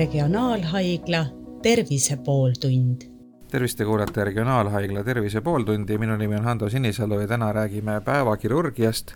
Regionaalhaigla 0.00 1.26
Tervise 1.62 2.16
pooltund. 2.16 3.02
tervist, 3.50 3.76
te 3.78 3.84
kuulate 3.84 4.24
Regionaalhaigla 4.24 5.04
Tervise 5.04 5.40
pooltundi, 5.40 5.98
minu 5.98 6.16
nimi 6.16 6.36
on 6.36 6.44
Hando 6.44 6.68
Sinisalu 6.68 7.18
ja 7.20 7.28
täna 7.28 7.52
räägime 7.52 8.00
päevakirurgiast. 8.00 9.12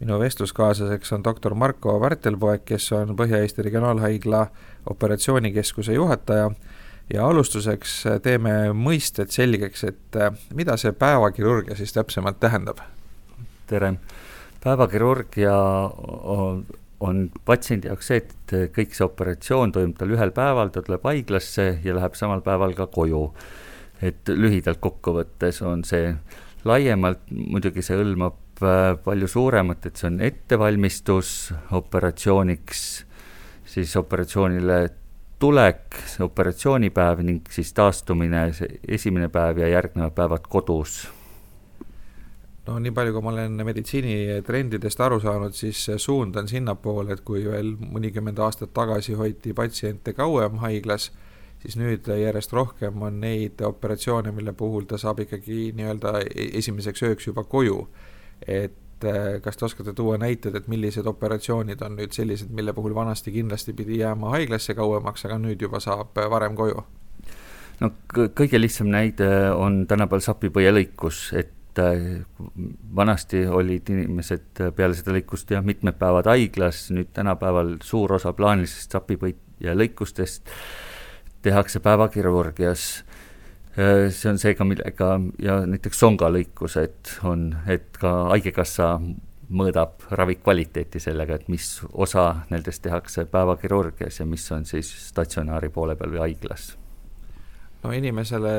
minu 0.00 0.18
vestluskaaslaseks 0.20 1.12
on 1.12 1.24
doktor 1.24 1.54
Marko 1.54 2.00
Värtelpoeg, 2.00 2.60
kes 2.64 2.92
on 2.92 3.16
Põhja-Eesti 3.16 3.62
Regionaalhaigla 3.62 4.46
operatsioonikeskuse 4.90 5.92
juhataja 5.92 6.50
ja 7.14 7.26
alustuseks 7.26 8.04
teeme 8.22 8.72
mõisted 8.72 9.32
selgeks, 9.32 9.84
et 9.84 10.22
mida 10.54 10.76
see 10.76 10.92
päevakirurgia 10.92 11.76
siis 11.76 11.92
täpsemalt 11.92 12.40
tähendab? 12.40 12.84
tere, 13.66 13.94
päevakirurgia 14.64 15.56
on 17.00 17.26
patsiendi 17.44 17.90
jaoks 17.90 18.10
see, 18.10 18.22
et 18.22 18.54
kõik 18.74 18.94
see 18.96 19.04
operatsioon 19.04 19.72
toimub 19.74 19.98
tal 19.98 20.12
ühel 20.14 20.32
päeval, 20.36 20.72
ta 20.72 20.82
tuleb 20.84 21.04
haiglasse 21.04 21.68
ja 21.84 21.96
läheb 21.96 22.16
samal 22.18 22.42
päeval 22.46 22.76
ka 22.78 22.88
koju. 22.92 23.28
et 24.04 24.28
lühidalt 24.28 24.76
kokkuvõttes 24.84 25.62
on 25.64 25.80
see, 25.88 26.10
laiemalt 26.68 27.22
muidugi 27.32 27.80
see 27.80 27.96
hõlmab 27.96 28.60
äh, 28.60 28.92
palju 29.00 29.28
suuremat, 29.32 29.86
et 29.88 29.96
see 29.96 30.10
on 30.10 30.20
ettevalmistus 30.20 31.30
operatsiooniks, 31.72 32.82
siis 33.64 33.96
operatsioonile 33.96 34.80
tulek, 35.40 35.96
operatsioonipäev 36.28 37.24
ning 37.24 37.48
siis 37.52 37.72
taastumine, 37.76 38.50
see 38.56 38.80
esimene 38.98 39.32
päev 39.32 39.64
ja 39.64 39.72
järgnevad 39.78 40.12
päevad 40.16 40.48
kodus 40.48 41.06
no 42.66 42.78
nii 42.82 42.92
palju, 42.94 43.14
kui 43.14 43.24
ma 43.24 43.32
olen 43.32 43.60
meditsiinitrendidest 43.66 45.02
aru 45.06 45.20
saanud, 45.22 45.54
siis 45.56 45.84
suund 46.02 46.36
on 46.40 46.48
sinnapoole, 46.50 47.14
et 47.14 47.22
kui 47.26 47.44
veel 47.46 47.74
mõnikümmend 47.80 48.40
aastat 48.42 48.72
tagasi 48.76 49.14
hoiti 49.18 49.54
patsiente 49.56 50.14
kauem 50.16 50.58
haiglas, 50.64 51.10
siis 51.62 51.78
nüüd 51.80 52.08
järjest 52.10 52.52
rohkem 52.56 53.02
on 53.02 53.20
neid 53.22 53.62
operatsioone, 53.64 54.34
mille 54.34 54.54
puhul 54.56 54.88
ta 54.90 54.98
saab 55.00 55.22
ikkagi 55.24 55.70
nii-öelda 55.78 56.18
e-, 56.26 56.50
esimeseks 56.60 57.06
ööks 57.08 57.30
juba 57.30 57.46
koju. 57.46 57.86
et 58.46 59.04
eh, 59.04 59.38
kas 59.42 59.56
te 59.56 59.64
oskate 59.64 59.94
tuua 59.96 60.18
näited, 60.20 60.54
et 60.54 60.68
millised 60.68 61.06
operatsioonid 61.06 61.80
on 61.82 61.96
nüüd 61.96 62.12
sellised, 62.12 62.50
mille 62.52 62.74
puhul 62.76 62.94
vanasti 62.94 63.32
kindlasti 63.32 63.72
pidi 63.72 64.02
jääma 64.02 64.34
haiglasse 64.34 64.74
kauemaks, 64.74 65.24
aga 65.24 65.38
nüüd 65.40 65.62
juba 65.62 65.80
saab 65.80 66.18
varem 66.30 66.56
koju? 66.56 66.84
no 67.80 67.90
kõige 68.12 68.60
lihtsam 68.60 68.90
näide 68.92 69.28
on 69.52 69.84
tänapäeval 69.88 70.24
sapipõielõikus, 70.24 71.30
et 71.36 71.55
et 71.76 71.82
äh, 71.84 72.24
vanasti 72.96 73.46
olid 73.46 73.88
inimesed 73.92 74.62
peale 74.76 74.96
seda 74.96 75.14
lõikust 75.16 75.50
jah, 75.52 75.64
mitmed 75.64 75.98
päevad 76.00 76.28
haiglas, 76.30 76.86
nüüd 76.94 77.12
tänapäeval 77.16 77.76
suur 77.84 78.16
osa 78.16 78.32
plaanilisest 78.32 78.96
sapipõit- 78.96 79.42
ja 79.60 79.74
lõikustest 79.76 80.48
tehakse 81.42 81.80
päevakirurgias. 81.80 83.04
Äh, 83.76 84.08
see 84.10 84.30
on 84.32 84.40
seega, 84.40 84.64
millega 84.64 85.20
ja 85.42 85.60
näiteks 85.66 86.00
songalõikused 86.00 87.18
on, 87.28 87.50
et 87.68 87.96
ka 88.00 88.30
Haigekassa 88.32 88.96
mõõdab 89.46 90.08
ravi 90.10 90.40
kvaliteeti 90.40 91.00
sellega, 91.00 91.36
et 91.36 91.52
mis 91.52 91.82
osa 91.92 92.32
nendest 92.50 92.82
tehakse 92.82 93.28
päevakirurgias 93.30 94.20
ja 94.20 94.26
mis 94.26 94.48
on 94.52 94.64
siis 94.66 94.90
statsionaari 95.10 95.70
poole 95.70 95.94
peal 95.96 96.16
või 96.16 96.24
haiglas 96.24 96.74
no 97.84 97.92
inimesele 97.92 98.52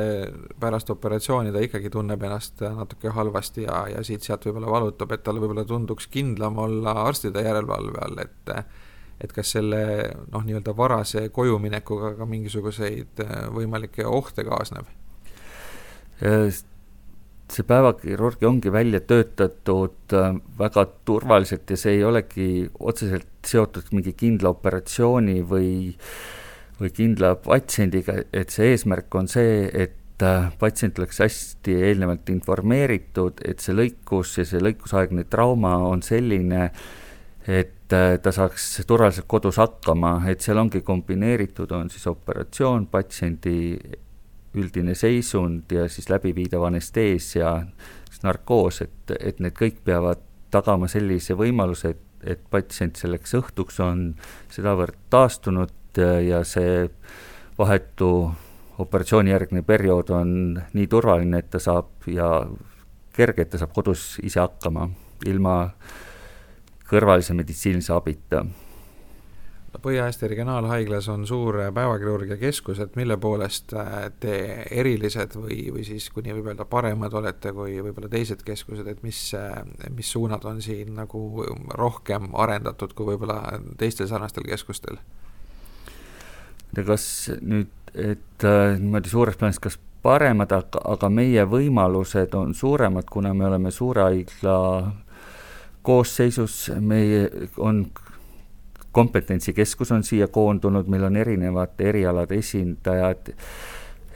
pärast 0.59 0.89
operatsiooni 0.93 1.51
ta 1.51 1.61
ikkagi 1.63 1.89
tunneb 1.93 2.23
ennast 2.23 2.61
natuke 2.61 3.11
halvasti 3.13 3.65
ja, 3.65 3.85
ja 3.91 4.03
siit-sealt 4.05 4.45
võib-olla 4.47 4.71
valutab, 4.71 5.11
et 5.15 5.23
talle 5.25 5.41
võib-olla 5.43 5.65
tunduks 5.67 6.09
kindlam 6.13 6.59
olla 6.63 6.93
arstide 7.07 7.43
järelevalve 7.45 8.05
all, 8.05 8.21
et 8.25 8.53
et 9.17 9.31
kas 9.33 9.55
selle 9.55 9.79
noh, 10.29 10.43
nii-öelda 10.45 10.75
varase 10.77 11.23
kojuminekuga 11.33 12.13
ka 12.19 12.25
mingisuguseid 12.29 13.23
äh, 13.25 13.37
võimalikke 13.53 14.05
ohte 14.05 14.45
kaasneb? 14.45 14.89
see 16.17 17.63
päevakirurgia 17.69 18.49
ongi 18.49 18.71
välja 18.73 18.99
töötatud 19.05 20.13
äh, 20.17 20.37
väga 20.59 20.85
turvaliselt 21.05 21.69
ja 21.69 21.77
see 21.77 21.97
ei 21.97 22.03
olegi 22.05 22.47
otseselt 22.79 23.29
seotud 23.45 23.89
mingi 23.93 24.13
kindla 24.17 24.49
operatsiooni 24.53 25.41
või 25.45 25.69
äh, 25.93 26.46
või 26.79 26.91
kindla 26.93 27.35
patsiendiga, 27.41 28.19
et 28.33 28.53
see 28.53 28.71
eesmärk 28.73 29.15
on 29.17 29.29
see, 29.31 29.65
et 29.73 30.23
äh, 30.23 30.51
patsient 30.59 30.99
oleks 30.99 31.21
hästi 31.23 31.77
eelnevalt 31.89 32.29
informeeritud, 32.33 33.41
et 33.45 33.63
see 33.63 33.75
lõikus 33.75 34.37
ja 34.37 34.45
see 34.45 34.61
lõikusaegne 34.61 35.25
trauma 35.29 35.75
on 35.89 36.03
selline, 36.05 36.69
et 37.47 37.95
äh, 37.97 38.17
ta 38.21 38.33
saaks 38.35 38.69
turvaliselt 38.87 39.29
kodus 39.29 39.57
hakkama, 39.61 40.19
et 40.29 40.45
seal 40.45 40.61
ongi 40.61 40.83
kombineeritud, 40.85 41.71
on 41.73 41.89
siis 41.93 42.05
operatsioon, 42.11 42.89
patsiendi 42.93 43.57
üldine 44.57 44.95
seisund 44.97 45.71
ja 45.73 45.85
siis 45.89 46.09
läbiviidav 46.09 46.63
anesteesia, 46.69 47.53
narkoos, 48.23 48.81
et, 48.81 49.13
et 49.19 49.41
need 49.43 49.53
kõik 49.57 49.83
peavad 49.85 50.21
tagama 50.53 50.87
sellise 50.89 51.35
võimaluse, 51.37 51.93
et, 51.93 52.05
et 52.33 52.45
patsient 52.49 52.97
selleks 52.97 53.35
õhtuks 53.37 53.77
on 53.83 54.07
sedavõrd 54.53 54.97
taastunud 55.13 55.73
ja 56.01 56.43
see 56.47 56.85
vahetu 57.57 58.31
operatsioonijärgne 58.77 59.63
periood 59.65 60.09
on 60.13 60.61
nii 60.73 60.87
turvaline, 60.87 61.41
et 61.41 61.49
ta 61.49 61.59
saab 61.59 62.07
ja 62.11 62.29
kerge, 63.17 63.41
et 63.41 63.49
ta 63.49 63.61
saab 63.61 63.73
kodus 63.73 64.19
ise 64.23 64.39
hakkama, 64.43 64.89
ilma 65.25 65.57
kõrvalise 66.87 67.33
meditsiinilise 67.35 67.93
abita 67.95 68.45
Põhja-Eesti 69.81 70.27
Regionaalhaiglas 70.31 71.07
on 71.11 71.25
suur 71.27 71.57
päevakirurgia 71.73 72.37
keskus, 72.41 72.79
et 72.81 72.95
mille 72.97 73.17
poolest 73.21 73.73
äh, 73.77 74.07
te 74.19 74.37
erilised 74.71 75.35
või, 75.37 75.59
või 75.73 75.83
siis 75.85 76.09
kuni 76.13 76.33
võib 76.33 76.49
öelda 76.51 76.65
paremad 76.69 77.13
olete 77.19 77.51
kui 77.53 77.77
võib-olla 77.83 78.09
teised 78.09 78.41
keskused, 78.47 78.87
et 78.87 79.03
mis, 79.05 79.19
äh, 79.37 79.59
mis 79.93 80.09
suunad 80.15 80.45
on 80.49 80.61
siin 80.65 80.95
nagu 80.97 81.21
rohkem 81.77 82.31
arendatud 82.33 82.95
kui 82.97 83.11
võib-olla 83.11 83.59
teistel 83.77 84.09
sarnastel 84.09 84.47
keskustel? 84.47 85.01
Ja 86.75 86.83
kas 86.83 87.05
nüüd, 87.41 87.71
et 87.93 88.45
äh, 88.45 88.77
niimoodi 88.79 89.09
suures 89.09 89.37
plaanis, 89.37 89.59
kas 89.63 89.79
paremad, 90.03 90.51
aga, 90.53 90.81
aga 90.93 91.09
meie 91.09 91.45
võimalused 91.49 92.35
on 92.37 92.53
suuremad, 92.55 93.07
kuna 93.11 93.33
me 93.33 93.47
oleme 93.47 93.71
suure 93.71 94.05
haigla 94.07 94.57
koosseisus, 95.87 96.67
meie 96.79 97.27
on 97.57 97.85
kompetentsikeskus 98.91 99.91
on 99.91 100.03
siia 100.03 100.27
koondunud, 100.27 100.87
meil 100.89 101.07
on 101.07 101.15
erinevate 101.15 101.89
erialade 101.91 102.39
esindajad, 102.41 103.33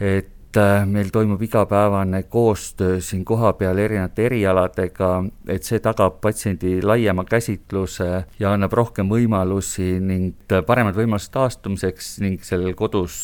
et 0.01 0.31
et 0.51 0.57
äh, 0.59 0.85
meil 0.85 1.09
toimub 1.11 1.41
igapäevane 1.41 2.23
koostöö 2.23 2.99
siin 3.01 3.25
kohapeal 3.25 3.77
erinevate 3.77 4.25
erialadega, 4.25 5.23
et 5.47 5.63
see 5.63 5.79
tagab 5.79 6.17
patsiendi 6.21 6.81
laiema 6.83 7.23
käsitluse 7.23 8.09
ja 8.39 8.51
annab 8.51 8.73
rohkem 8.75 9.07
võimalusi 9.11 9.93
ning 10.03 10.35
paremad 10.67 10.97
võimalused 10.97 11.31
taastumiseks 11.31 12.17
ning 12.19 12.43
sellel 12.43 12.75
kodus 12.75 13.15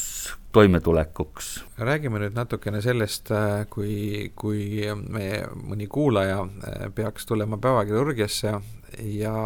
toimetulekuks. 0.55 1.51
räägime 1.77 2.23
nüüd 2.23 2.39
natukene 2.39 2.81
sellest, 2.81 3.31
äh, 3.35 3.67
kui, 3.69 4.31
kui 4.35 4.88
meie 5.09 5.44
mõni 5.51 5.91
kuulaja 5.91 6.39
äh, 6.47 6.88
peaks 6.95 7.27
tulema 7.27 7.59
päevakirurgiasse 7.59 8.55
ja 9.19 9.38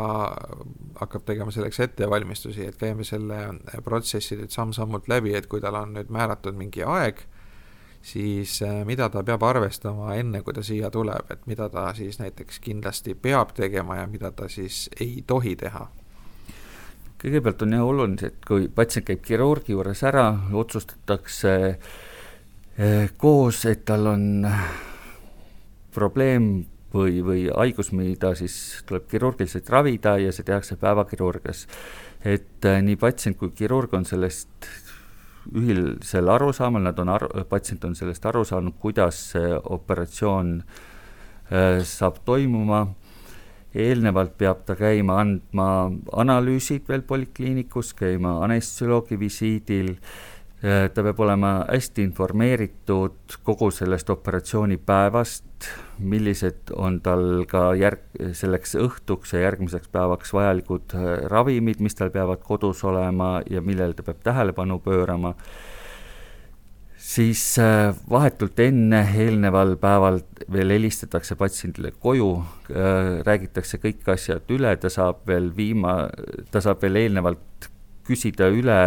hakkab 1.02 1.26
tegema 1.26 1.52
selleks 1.52 1.80
ettevalmistusi, 1.80 2.70
et 2.70 2.78
käime 2.78 3.04
selle 3.04 3.44
protsessi 3.84 4.38
nüüd 4.38 4.54
samm-sammult 4.54 5.10
läbi, 5.10 5.34
et 5.34 5.50
kui 5.50 5.62
tal 5.62 5.82
on 5.82 5.98
nüüd 5.98 6.14
määratud 6.14 6.54
mingi 6.54 6.86
aeg 6.86 7.26
siis 8.02 8.62
äh, 8.62 8.82
mida 8.86 9.10
ta 9.10 9.24
peab 9.24 9.44
arvestama 9.44 10.16
enne, 10.16 10.42
kui 10.42 10.54
ta 10.54 10.64
siia 10.66 10.90
tuleb, 10.92 11.32
et 11.32 11.48
mida 11.48 11.70
ta 11.70 11.92
siis 11.98 12.20
näiteks 12.20 12.60
kindlasti 12.60 13.16
peab 13.16 13.54
tegema 13.58 14.02
ja 14.02 14.08
mida 14.08 14.32
ta 14.32 14.50
siis 14.50 14.90
ei 15.00 15.24
tohi 15.28 15.56
teha? 15.56 15.88
kõigepealt 17.22 17.62
on 17.62 17.74
jah 17.76 17.86
oluline, 17.86 18.32
et 18.32 18.46
kui 18.48 18.66
patsient 18.74 19.06
käib 19.06 19.20
kirurgi 19.22 19.76
juures 19.76 20.00
ära, 20.10 20.26
otsustatakse 20.58 21.54
äh, 21.70 23.12
koos, 23.22 23.66
et 23.70 23.86
tal 23.86 24.10
on 24.10 24.48
probleem 25.94 26.48
või, 26.94 27.22
või 27.26 27.44
haigus, 27.50 27.92
mida 27.96 28.34
siis 28.36 28.56
tuleb 28.88 29.06
kirurgiliselt 29.12 29.70
ravida 29.70 30.18
ja 30.20 30.32
see 30.34 30.48
tehakse 30.48 30.78
päevakirurgias. 30.82 31.68
et 32.26 32.66
äh, 32.66 32.82
nii 32.82 32.96
patsient 32.96 33.38
kui 33.38 33.50
kirurg 33.58 33.94
on 33.94 34.06
sellest 34.06 34.68
ühisel 35.50 36.30
arusaamal, 36.30 36.84
nad 36.86 37.00
on 37.00 37.10
aru, 37.10 37.30
patsient 37.50 37.86
on 37.86 37.96
sellest 37.98 38.26
aru 38.26 38.44
saanud, 38.48 38.78
kuidas 38.80 39.20
see 39.34 39.54
operatsioon 39.56 40.58
äh, 40.62 41.82
saab 41.88 42.22
toimuma, 42.26 42.86
eelnevalt 43.72 44.36
peab 44.38 44.66
ta 44.68 44.76
käima 44.76 45.22
andma 45.24 45.68
analüüsid 46.24 46.88
veel 46.90 47.06
polikliinikus, 47.08 47.94
käima 47.98 48.38
anestesioloogi 48.46 49.20
visiidil, 49.20 49.96
ta 50.62 51.02
peab 51.02 51.20
olema 51.26 51.52
hästi 51.66 52.04
informeeritud 52.06 53.38
kogu 53.44 53.72
sellest 53.74 54.10
operatsioonipäevast, 54.14 55.70
millised 55.98 56.70
on 56.78 57.00
tal 57.02 57.48
ka 57.50 57.72
järg, 57.78 58.04
selleks 58.38 58.76
õhtuks 58.78 59.34
ja 59.34 59.46
järgmiseks 59.48 59.90
päevaks 59.94 60.34
vajalikud 60.34 60.94
äh, 60.98 61.12
ravimid, 61.34 61.82
mis 61.82 61.98
tal 61.98 62.12
peavad 62.14 62.44
kodus 62.46 62.84
olema 62.86 63.40
ja 63.50 63.62
millele 63.66 63.98
ta 63.98 64.06
peab 64.06 64.22
tähelepanu 64.24 64.78
pöörama, 64.86 65.34
siis 66.98 67.44
äh, 67.62 67.96
vahetult 68.10 68.60
enne, 68.62 69.02
eelneval 69.18 69.76
päeval 69.82 70.22
veel 70.54 70.76
helistatakse 70.78 71.38
patsiendile 71.40 71.94
koju, 71.98 72.36
äh, 72.70 73.18
räägitakse 73.26 73.82
kõik 73.82 74.14
asjad 74.14 74.54
üle, 74.54 74.76
ta 74.78 74.94
saab 74.94 75.26
veel 75.30 75.50
viima, 75.58 76.04
ta 76.54 76.62
saab 76.62 76.86
veel 76.86 77.02
eelnevalt 77.02 77.72
küsida 78.06 78.50
üle 78.54 78.78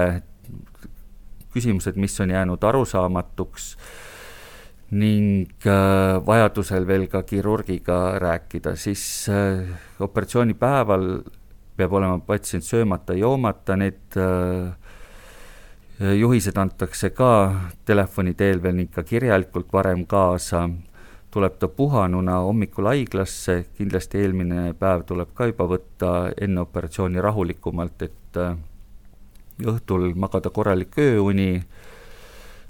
küsimused, 1.54 1.96
mis 2.00 2.18
on 2.20 2.34
jäänud 2.34 2.64
arusaamatuks 2.64 3.70
ning 4.94 5.48
äh, 5.66 6.20
vajadusel 6.26 6.86
veel 6.86 7.06
ka 7.10 7.22
kirurgiga 7.26 8.18
rääkida, 8.20 8.76
siis 8.76 9.26
äh, 9.32 9.64
operatsioonipäeval 10.00 11.22
peab 11.76 11.92
olema 11.92 12.18
patsient 12.22 12.64
söömata, 12.64 13.16
joomata, 13.18 13.76
need 13.76 14.18
äh, 14.20 14.74
juhised 16.20 16.58
antakse 16.58 17.10
ka 17.10 17.30
telefoni 17.86 18.34
teel 18.34 18.62
veel 18.62 18.76
ning 18.78 18.92
ka 18.92 19.02
kirjalikult 19.06 19.72
varem 19.72 20.04
kaasa, 20.06 20.68
tuleb 21.34 21.56
ta 21.58 21.68
puhanuna 21.68 22.38
hommikul 22.46 22.86
haiglasse, 22.92 23.64
kindlasti 23.74 24.22
eelmine 24.22 24.74
päev 24.78 25.02
tuleb 25.08 25.34
ka 25.34 25.48
juba 25.50 25.66
võtta 25.70 26.12
enne 26.40 26.62
operatsiooni 26.62 27.22
rahulikumalt, 27.22 28.02
et 28.06 28.38
õhtul 29.62 30.12
magada 30.18 30.50
korralik 30.50 30.96
ööuni, 30.98 31.62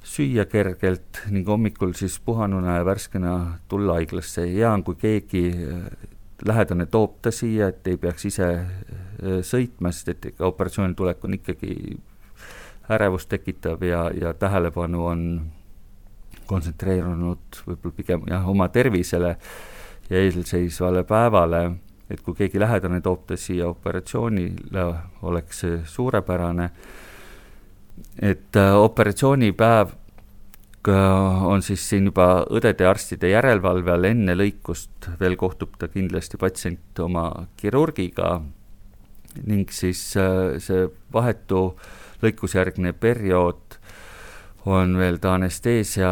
süüa 0.05 0.45
kergelt 0.45 1.23
ning 1.33 1.49
hommikul 1.49 1.95
siis 1.97 2.19
puhanuna 2.21 2.77
ja 2.77 2.85
värskena 2.85 3.35
tulla 3.69 3.97
haiglasse. 3.97 4.45
hea 4.53 4.73
on, 4.73 4.85
kui 4.85 4.99
keegi 5.01 5.45
äh, 5.49 5.87
lähedane 6.45 6.87
toob 6.87 7.21
ta 7.23 7.33
siia, 7.33 7.71
et 7.73 7.87
ei 7.89 7.97
peaks 7.97 8.29
ise 8.29 8.49
äh, 8.53 9.41
sõitma, 9.41 9.93
sest 9.93 10.13
et 10.13 10.27
ega 10.33 10.47
operatsiooni 10.47 10.95
tulek 10.95 11.25
on 11.25 11.39
ikkagi 11.39 11.97
ärevust 12.93 13.29
tekitav 13.33 13.83
ja, 13.83 14.11
ja 14.13 14.35
tähelepanu 14.37 15.07
on 15.07 15.23
kontsentreerunud 16.47 17.63
võib-olla 17.65 17.97
pigem 17.97 18.29
jah, 18.29 18.45
oma 18.49 18.69
tervisele 18.69 19.37
ja 20.11 20.21
eelseisvale 20.21 21.05
päevale 21.09 21.63
et 22.11 22.21
kui 22.21 22.35
keegi 22.37 22.61
lähedane 22.61 23.01
toob 23.01 23.25
ta 23.27 23.37
siia 23.41 23.69
operatsioonile, 23.69 24.87
oleks 25.23 25.65
see 25.65 25.81
suurepärane. 25.85 26.71
et 28.23 28.57
äh, 28.57 28.75
operatsioonipäev 28.75 29.89
on 31.45 31.63
siis 31.63 31.89
siin 31.89 32.05
juba 32.11 32.45
õdede 32.51 32.85
ja 32.85 32.91
arstide 32.91 33.31
järelevalve 33.31 33.93
all, 33.93 34.05
enne 34.05 34.35
lõikust 34.37 35.09
veel 35.21 35.37
kohtub 35.37 35.79
ta 35.79 35.89
kindlasti 35.89 36.37
patsient 36.37 36.99
oma 37.01 37.47
kirurgiga. 37.57 38.43
Ning 39.47 39.71
siis 39.73 40.17
äh, 40.21 40.59
see 40.63 40.87
vahetu 41.13 41.75
lõikusjärgne 42.23 42.93
periood 42.93 43.79
on 44.71 44.97
veel 44.97 45.19
ta 45.21 45.35
anesteesia 45.39 46.11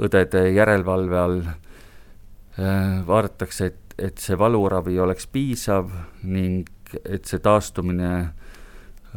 õdede 0.00 0.46
järelevalve 0.54 1.18
all, 1.18 1.42
äh, 1.44 3.06
vaadatakse, 3.06 3.66
et 3.66 3.89
et 4.00 4.18
see 4.18 4.38
valuravi 4.38 4.98
oleks 5.00 5.26
piisav 5.30 5.90
ning 6.22 6.68
et 7.04 7.28
see 7.28 7.38
taastumine 7.42 8.12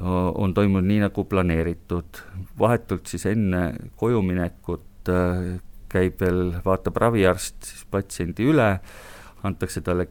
on 0.02 0.54
toimunud 0.54 0.88
nii, 0.88 1.00
nagu 1.06 1.24
planeeritud. 1.30 2.22
vahetult 2.60 3.08
siis 3.08 3.26
enne 3.30 3.74
koju 3.96 4.22
minekut 4.26 5.10
äh, 5.10 5.60
käib 5.90 6.22
veel, 6.22 6.56
vaatab 6.66 6.98
raviarst 6.98 7.62
siis 7.68 7.86
patsiendi 7.92 8.48
üle, 8.50 8.80
antakse 9.44 9.82
talle 9.82 10.08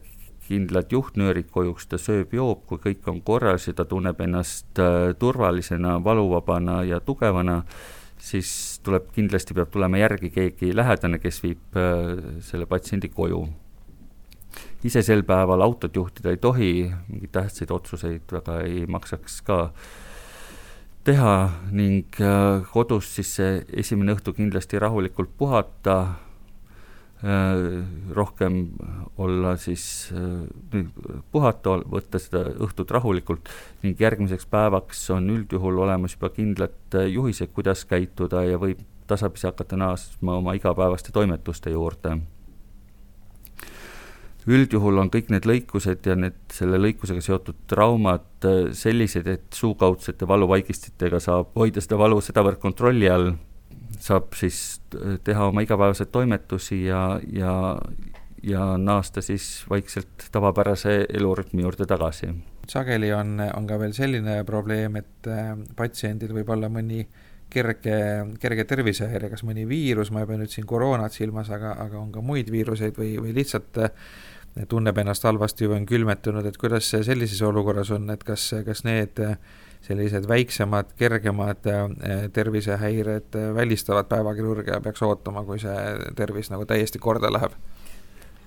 kindlad 0.47 0.91
juhtnöörid 0.91 1.49
kojuks, 1.51 1.87
ta 1.87 1.97
sööb-joob, 1.99 2.65
kui 2.67 2.79
kõik 2.83 3.07
on 3.11 3.21
korras 3.23 3.67
ja 3.67 3.73
ta 3.75 3.85
tunneb 3.87 4.19
ennast 4.23 4.79
äh, 4.79 5.11
turvalisena, 5.19 5.97
valuvabana 6.03 6.81
ja 6.87 6.99
tugevana, 7.03 7.61
siis 8.19 8.79
tuleb, 8.83 9.11
kindlasti 9.15 9.55
peab 9.55 9.71
tulema 9.71 9.99
järgi 9.99 10.31
keegi 10.31 10.71
lähedane, 10.75 11.19
kes 11.19 11.43
viib 11.43 11.79
äh, 11.79 12.39
selle 12.43 12.67
patsiendi 12.71 13.11
koju 13.11 13.45
ise 14.83 15.01
sel 15.05 15.23
päeval 15.27 15.63
autot 15.63 15.95
juhtida 15.95 16.33
ei 16.33 16.39
tohi, 16.41 16.71
mingeid 17.07 17.31
tähtsaid 17.31 17.71
otsuseid 17.71 18.33
väga 18.35 18.59
ei 18.67 18.83
maksaks 18.89 19.39
ka 19.47 19.59
teha 21.07 21.35
ning 21.71 22.19
äh, 22.23 22.63
kodus 22.71 23.09
siis 23.17 23.31
see 23.39 23.57
esimene 23.83 24.15
õhtu 24.15 24.33
kindlasti 24.35 24.79
rahulikult 24.79 25.31
puhata, 25.39 25.97
äh, 27.23 27.63
rohkem 28.15 28.61
olla 29.19 29.55
siis, 29.59 29.85
äh, 30.15 30.83
puhata, 31.31 31.77
võtta 31.95 32.19
seda 32.23 32.45
õhtut 32.67 32.91
rahulikult 32.95 33.51
ning 33.83 33.99
järgmiseks 33.99 34.47
päevaks 34.51 35.05
on 35.15 35.31
üldjuhul 35.31 35.83
olemas 35.85 36.15
juba 36.17 36.31
kindlad 36.35 36.99
juhised, 37.11 37.51
kuidas 37.55 37.83
käituda 37.87 38.45
ja 38.47 38.59
võib 38.59 38.83
tasapisi 39.07 39.47
hakata 39.47 39.79
naasma 39.79 40.39
oma 40.39 40.55
igapäevaste 40.55 41.11
toimetuste 41.11 41.71
juurde 41.75 42.21
üldjuhul 44.49 44.99
on 44.99 45.09
kõik 45.13 45.29
need 45.31 45.47
lõikused 45.47 46.07
ja 46.07 46.15
need 46.19 46.37
selle 46.53 46.79
lõikusega 46.81 47.23
seotud 47.23 47.63
traumad 47.69 48.47
äh, 48.47 48.69
sellised, 48.75 49.27
et 49.31 49.47
suukaudsete 49.55 50.27
valuvaigistitega 50.27 51.21
saab 51.23 51.53
hoida 51.59 51.83
seda 51.83 51.99
valu 52.01 52.19
sedavõrd 52.23 52.59
kontrolli 52.63 53.09
all, 53.11 53.33
saab 54.03 54.33
siis 54.39 54.81
äh, 54.97 55.17
teha 55.23 55.49
oma 55.51 55.63
igapäevaseid 55.63 56.11
toimetusi 56.11 56.83
ja, 56.87 57.03
ja, 57.31 57.53
ja 58.43 58.71
naasta 58.77 59.23
siis 59.23 59.63
vaikselt 59.69 60.29
tavapärase 60.31 61.03
elurütmi 61.09 61.63
juurde 61.63 61.87
tagasi. 61.89 62.33
sageli 62.69 63.13
on, 63.13 63.37
on 63.53 63.67
ka 63.67 63.79
veel 63.79 63.93
selline 63.95 64.41
probleem, 64.47 64.99
et 64.99 65.31
äh, 65.31 65.53
patsiendil 65.75 66.35
võib 66.35 66.51
olla 66.55 66.71
mõni 66.71 67.05
kerge, 67.53 67.95
kerge 68.41 68.65
tervisehäire, 68.67 69.29
kas 69.31 69.43
mõni 69.47 69.63
viirus, 69.69 70.11
ma 70.11 70.23
ei 70.23 70.29
pea 70.29 70.41
nüüd 70.41 70.51
siin 70.51 70.67
koroonat 70.67 71.15
silmas, 71.15 71.51
aga, 71.53 71.75
aga 71.85 71.99
on 72.01 72.11
ka 72.11 72.23
muid 72.25 72.49
viiruseid 72.51 72.97
või, 72.97 73.15
või 73.21 73.35
lihtsalt 73.37 73.79
tunneb 74.69 74.97
ennast 75.01 75.23
halvasti 75.25 75.67
või 75.67 75.81
on 75.81 75.85
külmetunud, 75.89 76.45
et 76.45 76.57
kuidas 76.61 76.89
sellises 76.93 77.41
olukorras 77.41 77.91
on, 77.95 78.09
et 78.13 78.23
kas, 78.23 78.51
kas 78.65 78.83
need 78.85 79.21
sellised 79.83 80.27
väiksemad, 80.29 80.93
kergemad 80.99 81.67
eh, 81.67 82.27
tervisehäired 82.33 83.35
välistavad 83.55 84.07
päevakirurgia, 84.11 84.79
peaks 84.83 85.03
ootama, 85.03 85.43
kui 85.47 85.59
see 85.59 86.13
tervis 86.15 86.51
nagu 86.53 86.67
täiesti 86.69 87.01
korda 87.03 87.31
läheb? 87.33 87.57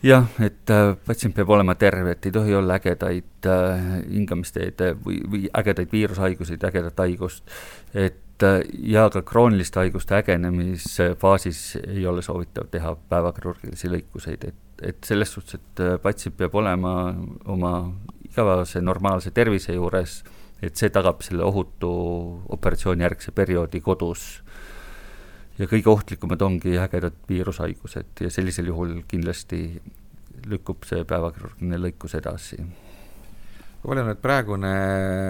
jah, 0.05 0.29
et 0.45 0.71
äh, 0.71 0.93
patsient 1.07 1.35
peab 1.37 1.51
olema 1.51 1.75
terve, 1.79 2.13
et 2.15 2.29
ei 2.29 2.33
tohi 2.35 2.55
olla 2.55 2.77
ägedaid 2.81 3.49
äh, 3.49 3.87
hingamisteede 4.11 4.93
või, 5.03 5.19
või 5.33 5.47
ägedaid 5.57 5.93
viirushaiguseid, 5.93 6.65
ägedat 6.69 7.03
haigust, 7.05 7.43
et 7.95 8.13
äh, 8.13 8.26
ja 8.83 9.09
ka 9.13 9.23
krooniliste 9.23 9.81
haiguste 9.81 10.17
ägenemisfaasis 10.19 11.79
ei 11.87 12.07
ole 12.07 12.23
soovitav 12.23 12.69
teha 12.71 12.97
päevakirurgilisi 13.09 13.89
lõikuseid, 13.93 14.49
et 14.49 14.63
et 14.83 15.05
selles 15.05 15.31
suhtes, 15.33 15.55
et 15.55 15.81
äh, 15.81 15.95
patsient 16.03 16.37
peab 16.37 16.55
olema 16.61 16.93
oma 17.49 17.73
igapäevase 18.27 18.83
normaalse 18.85 19.31
tervise 19.33 19.73
juures, 19.73 20.19
et 20.63 20.77
see 20.77 20.91
tagab 20.93 21.23
selle 21.25 21.45
ohutu 21.47 21.91
operatsioonijärgse 22.57 23.33
perioodi 23.33 23.81
kodus. 23.81 24.43
ja 25.59 25.65
kõige 25.65 25.89
ohtlikumad 25.89 26.43
ongi 26.43 26.75
ägedad 26.77 27.15
viirushaigused 27.29 28.21
ja 28.21 28.29
sellisel 28.31 28.67
juhul 28.69 28.99
kindlasti 29.09 29.81
lükkub 30.47 30.85
see 30.85 31.05
päevakirurgiline 31.09 31.79
lõikus 31.81 32.13
edasi 32.19 32.61
kui 33.87 33.95
palju 33.95 34.03
nüüd 34.03 34.19
praegune 34.19 34.71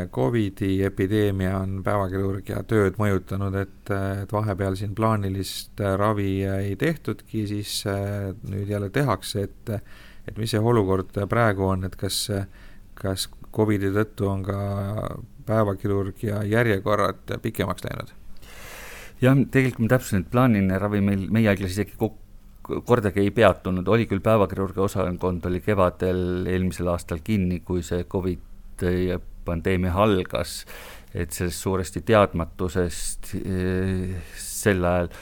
Covidi 0.08 0.78
epideemia 0.86 1.58
on 1.58 1.82
päevakirurgia 1.84 2.62
tööd 2.64 2.94
mõjutanud, 2.96 3.52
et, 3.60 3.90
et 3.92 4.32
vahepeal 4.32 4.78
siin 4.80 4.94
plaanilist 4.96 5.82
ravi 6.00 6.38
ei 6.48 6.72
tehtudki, 6.80 7.42
siis 7.50 7.82
äh, 7.84 8.30
nüüd 8.48 8.72
jälle 8.72 8.88
tehakse, 8.88 9.44
et 9.44 9.74
et 10.26 10.40
mis 10.40 10.50
see 10.50 10.58
olukord 10.58 11.12
praegu 11.28 11.68
on, 11.68 11.84
et 11.84 12.00
kas, 12.00 12.30
kas 12.96 13.28
Covidi 13.52 13.92
tõttu 13.92 14.30
on 14.32 14.40
ka 14.48 14.60
päevakirurgia 15.46 16.40
järjekorrad 16.48 17.36
pikemaks 17.44 17.84
läinud? 17.84 18.16
jah, 19.20 19.36
tegelikult 19.52 19.84
ma 19.84 19.92
täpsustan, 19.98 20.24
et 20.24 20.32
plaaniline 20.32 20.80
ravi 20.80 21.04
meil 21.04 21.28
meie 21.28 21.52
haiglas 21.52 21.76
isegi 21.76 21.92
kokku 22.00 22.24
kordagi 22.66 23.20
ei 23.20 23.30
peatunud, 23.30 23.86
oli 23.88 24.08
küll 24.10 24.24
päevakirurgia 24.24 24.82
osakond 24.88 25.44
oli 25.46 25.60
kevadel 25.62 26.46
eelmisel 26.50 26.88
aastal 26.90 27.20
kinni, 27.24 27.60
kui 27.60 27.84
see 27.86 28.04
Covid 28.10 28.45
pandeemia 29.46 29.94
algas, 29.94 30.64
et 31.14 31.32
sellest 31.32 31.62
suuresti 31.62 32.02
teadmatusest 32.06 33.34
eh, 33.40 34.16
sel 34.40 34.84
ajal. 34.84 35.12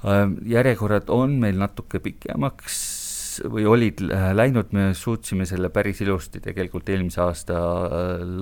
Ähm, 0.00 0.38
järjekorrad 0.48 1.12
on 1.12 1.36
meil 1.42 1.58
natuke 1.60 2.00
pikemaks 2.00 2.80
või 3.52 3.64
olid 3.68 4.00
läinud, 4.34 4.72
me 4.74 4.90
suutsime 4.96 5.46
selle 5.46 5.70
päris 5.72 6.00
ilusti 6.02 6.40
tegelikult 6.42 6.88
eelmise 6.90 7.20
aasta 7.22 7.60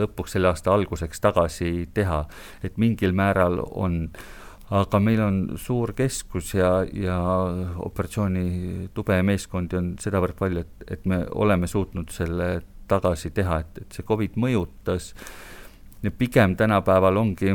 lõpuks, 0.01 0.35
selle 0.37 0.51
aasta 0.51 0.73
alguseks 0.75 1.21
tagasi 1.23 1.73
teha, 1.95 2.23
et 2.65 2.79
mingil 2.81 3.13
määral 3.17 3.61
on 3.69 4.07
aga 4.69 5.01
meil 5.01 5.21
on 5.25 5.37
suur 5.57 5.95
keskus 5.97 6.53
ja, 6.57 6.83
ja 6.93 7.19
operatsioonitube 7.85 9.17
ja 9.17 9.25
meeskondi 9.25 9.79
on 9.79 9.95
sedavõrd 10.01 10.37
palju, 10.39 10.65
et, 10.65 10.91
et 10.97 11.07
me 11.09 11.23
oleme 11.41 11.71
suutnud 11.71 12.13
selle 12.13 12.51
tagasi 12.89 13.31
teha, 13.35 13.61
et, 13.65 13.83
et 13.83 13.99
see 13.99 14.07
Covid 14.07 14.39
mõjutas. 14.41 15.13
Pigem 16.19 16.55
tänapäeval 16.57 17.17
ongi 17.19 17.55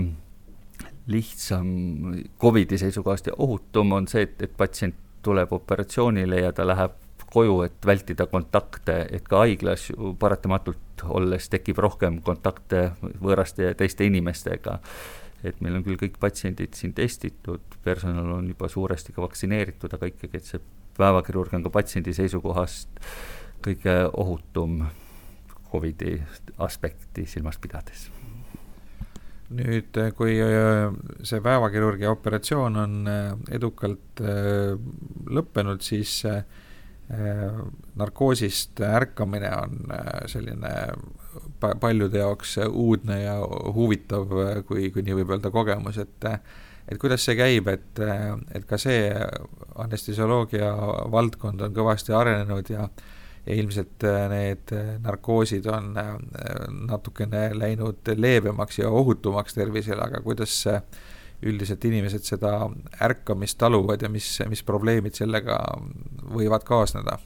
lihtsam 1.08 1.68
Covidi 2.40 2.78
seisukohast 2.78 3.28
ja 3.28 3.38
ohutum 3.38 3.92
on 3.92 4.08
see, 4.08 4.26
et, 4.28 4.42
et 4.44 4.58
patsient 4.58 4.96
tuleb 5.24 5.52
operatsioonile 5.56 6.42
ja 6.44 6.52
ta 6.56 6.68
läheb 6.68 7.00
koju, 7.34 7.62
et 7.66 7.86
vältida 7.86 8.28
kontakte, 8.30 9.08
et 9.12 9.26
ka 9.28 9.42
haiglas 9.42 9.88
ju 9.90 10.14
paratamatult 10.20 11.04
olles 11.18 11.50
tekib 11.50 11.80
rohkem 11.82 12.20
kontakte 12.22 12.92
võõraste 13.02 13.72
ja 13.72 13.78
teiste 13.78 14.06
inimestega. 14.06 14.78
Et 15.44 15.58
meil 15.64 15.80
on 15.80 15.84
küll 15.84 15.98
kõik 16.00 16.20
patsiendid 16.22 16.78
siin 16.78 16.94
testitud, 16.96 17.64
personal 17.84 18.30
on 18.38 18.52
juba 18.54 18.70
suuresti 18.72 19.16
ka 19.16 19.26
vaktsineeritud, 19.26 19.96
aga 19.98 20.12
ikkagi, 20.12 20.40
et 20.40 20.52
see 20.52 20.62
päevakirurg 20.98 21.58
on 21.58 21.66
ka 21.66 21.74
patsiendi 21.74 22.14
seisukohast 22.16 23.02
kõige 23.66 23.98
ohutum 24.14 24.84
Covidi 25.74 26.18
aspekti 26.62 27.26
silmas 27.26 27.58
pidades. 27.58 28.10
nüüd, 29.54 29.98
kui 30.18 30.38
äh, 30.42 30.88
see 31.26 31.42
päevakirurgia 31.46 32.10
operatsioon 32.14 32.78
on 32.82 32.94
äh, 33.10 33.34
edukalt 33.58 34.22
äh, 34.22 34.78
lõppenud, 35.30 35.82
siis 35.86 36.22
narkoosist 38.00 38.80
ärkamine 38.88 39.50
on 39.60 39.92
selline 40.32 40.72
paljude 41.60 42.22
jaoks 42.22 42.56
uudne 42.64 43.18
ja 43.20 43.36
huvitav, 43.76 44.32
kui, 44.66 44.88
kui 44.96 45.04
nii 45.06 45.18
võib 45.20 45.34
öelda, 45.36 45.52
kogemus, 45.54 46.00
et 46.02 46.30
et 46.88 46.98
kuidas 46.98 47.28
see 47.28 47.36
käib, 47.38 47.68
et, 47.70 48.02
et 48.56 48.66
ka 48.66 48.80
see 48.82 49.12
anestesioloogia 49.84 50.72
valdkond 51.12 51.62
on 51.68 51.76
kõvasti 51.76 52.16
arenenud 52.18 52.72
ja 52.72 52.88
ja 53.46 53.56
ilmselt 53.56 54.06
need 54.32 54.72
narkoosid 55.04 55.66
on 55.72 55.92
natukene 56.88 57.50
läinud 57.58 58.14
leebemaks 58.16 58.80
ja 58.80 58.90
ohutumaks 58.90 59.58
tervisele, 59.58 60.02
aga 60.06 60.22
kuidas 60.24 60.62
üldiselt 61.44 61.86
inimesed 61.86 62.24
seda 62.24 62.54
ärkamist 63.04 63.58
taluvad 63.60 64.02
ja 64.02 64.10
mis, 64.10 64.38
mis 64.50 64.64
probleemid 64.64 65.18
sellega 65.20 65.60
võivad 66.34 66.64
kaasneda? 66.68 67.20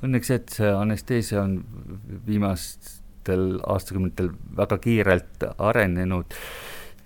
õnneks, 0.00 0.30
et 0.32 0.54
see 0.56 0.70
anesteesia 0.72 1.42
on 1.42 1.58
viimastel 2.26 3.58
aastakümnetel 3.68 4.30
väga 4.56 4.78
kiirelt 4.80 5.44
arenenud 5.58 6.36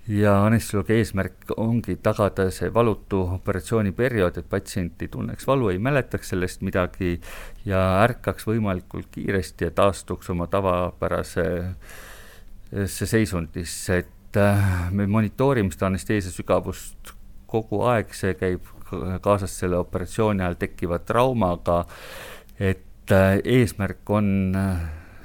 ja 0.09 0.45
anestesioloogi 0.45 0.93
eesmärk 0.99 1.35
ongi 1.57 1.97
tagada 2.03 2.51
see 2.53 2.75
valutu 2.75 3.23
operatsiooniperiood, 3.39 4.37
et 4.39 4.49
patsient 4.51 5.03
ei 5.03 5.09
tunneks 5.09 5.47
valu, 5.49 5.69
ei 5.73 5.79
mäletaks 5.79 6.29
sellest 6.35 6.61
midagi 6.67 7.21
ja 7.65 8.03
ärkaks 8.03 8.47
võimalikult 8.49 9.09
kiiresti 9.15 9.65
ja 9.69 9.71
taastuks 9.75 10.31
oma 10.35 10.47
tavapärasesse 10.53 13.07
seisundisse, 13.07 13.99
et 14.05 14.37
äh, 14.37 14.93
me 14.93 15.07
monitoorime 15.07 15.71
seda 15.73 15.87
anesteesia 15.89 16.33
sügavust 16.35 17.15
kogu 17.49 17.83
aeg, 17.89 18.15
see 18.17 18.35
käib 18.37 18.61
kaasas 19.25 19.59
selle 19.59 19.77
operatsiooni 19.81 20.43
ajal 20.43 20.55
tekkiva 20.61 20.99
traumaga. 20.99 21.87
Et 22.59 23.11
äh, 23.13 23.39
eesmärk 23.45 24.11
on 24.11 24.57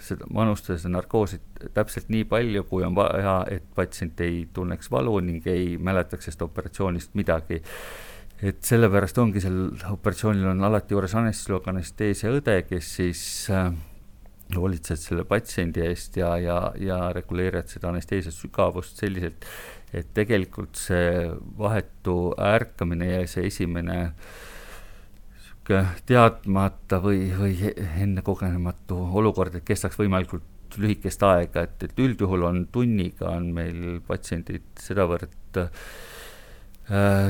seda, 0.09 0.27
manustada 0.33 0.79
seda 0.79 0.93
narkoosi 0.97 1.39
täpselt 1.75 2.09
nii 2.13 2.25
palju, 2.29 2.65
kui 2.69 2.85
on 2.85 2.95
vaja, 2.97 3.39
et 3.51 3.65
patsient 3.75 4.19
ei 4.25 4.43
tunneks 4.53 4.91
valu 4.91 5.17
ning 5.25 5.47
ei 5.49 5.75
mäletaks 5.77 6.27
sellest 6.29 6.45
operatsioonist 6.47 7.15
midagi. 7.19 7.61
et 8.39 8.63
sellepärast 8.63 9.17
ongi 9.19 9.41
sel 9.43 9.57
operatsioonil 9.91 10.45
on 10.47 10.63
alati 10.63 10.95
juures 10.95 11.15
anestesioloog, 11.19 11.65
anesteesiaõde, 11.67 12.61
kes 12.69 12.91
siis 12.95 13.23
äh, 13.51 13.73
hoolitsed 14.55 15.01
selle 15.01 15.25
patsiendi 15.27 15.83
eest 15.83 16.15
ja, 16.17 16.37
ja, 16.39 16.59
ja 16.79 17.01
reguleerivad 17.13 17.67
seda 17.67 17.91
anesteesia 17.91 18.31
sügavust 18.31 19.01
selliselt, 19.03 19.43
et 19.91 20.13
tegelikult 20.15 20.79
see 20.79 21.27
vahetu 21.59 22.15
ärkamine 22.39 23.11
ja 23.11 23.27
see 23.27 23.49
esimene 23.51 23.99
äh, 24.05 24.39
teadmata 26.09 26.99
või, 27.03 27.29
või 27.37 27.73
ennekogenematu 27.77 28.97
olukord, 29.21 29.59
et 29.59 29.67
kestaks 29.67 29.99
võimalikult 29.99 30.77
lühikest 30.77 31.23
aega, 31.25 31.65
et, 31.65 31.83
et 31.83 31.99
üldjuhul 31.99 32.45
on 32.45 32.63
tunniga, 32.71 33.31
on 33.33 33.49
meil 33.55 33.99
patsiendid 34.05 34.67
sedavõrd 34.81 35.59
äh, 35.61 35.69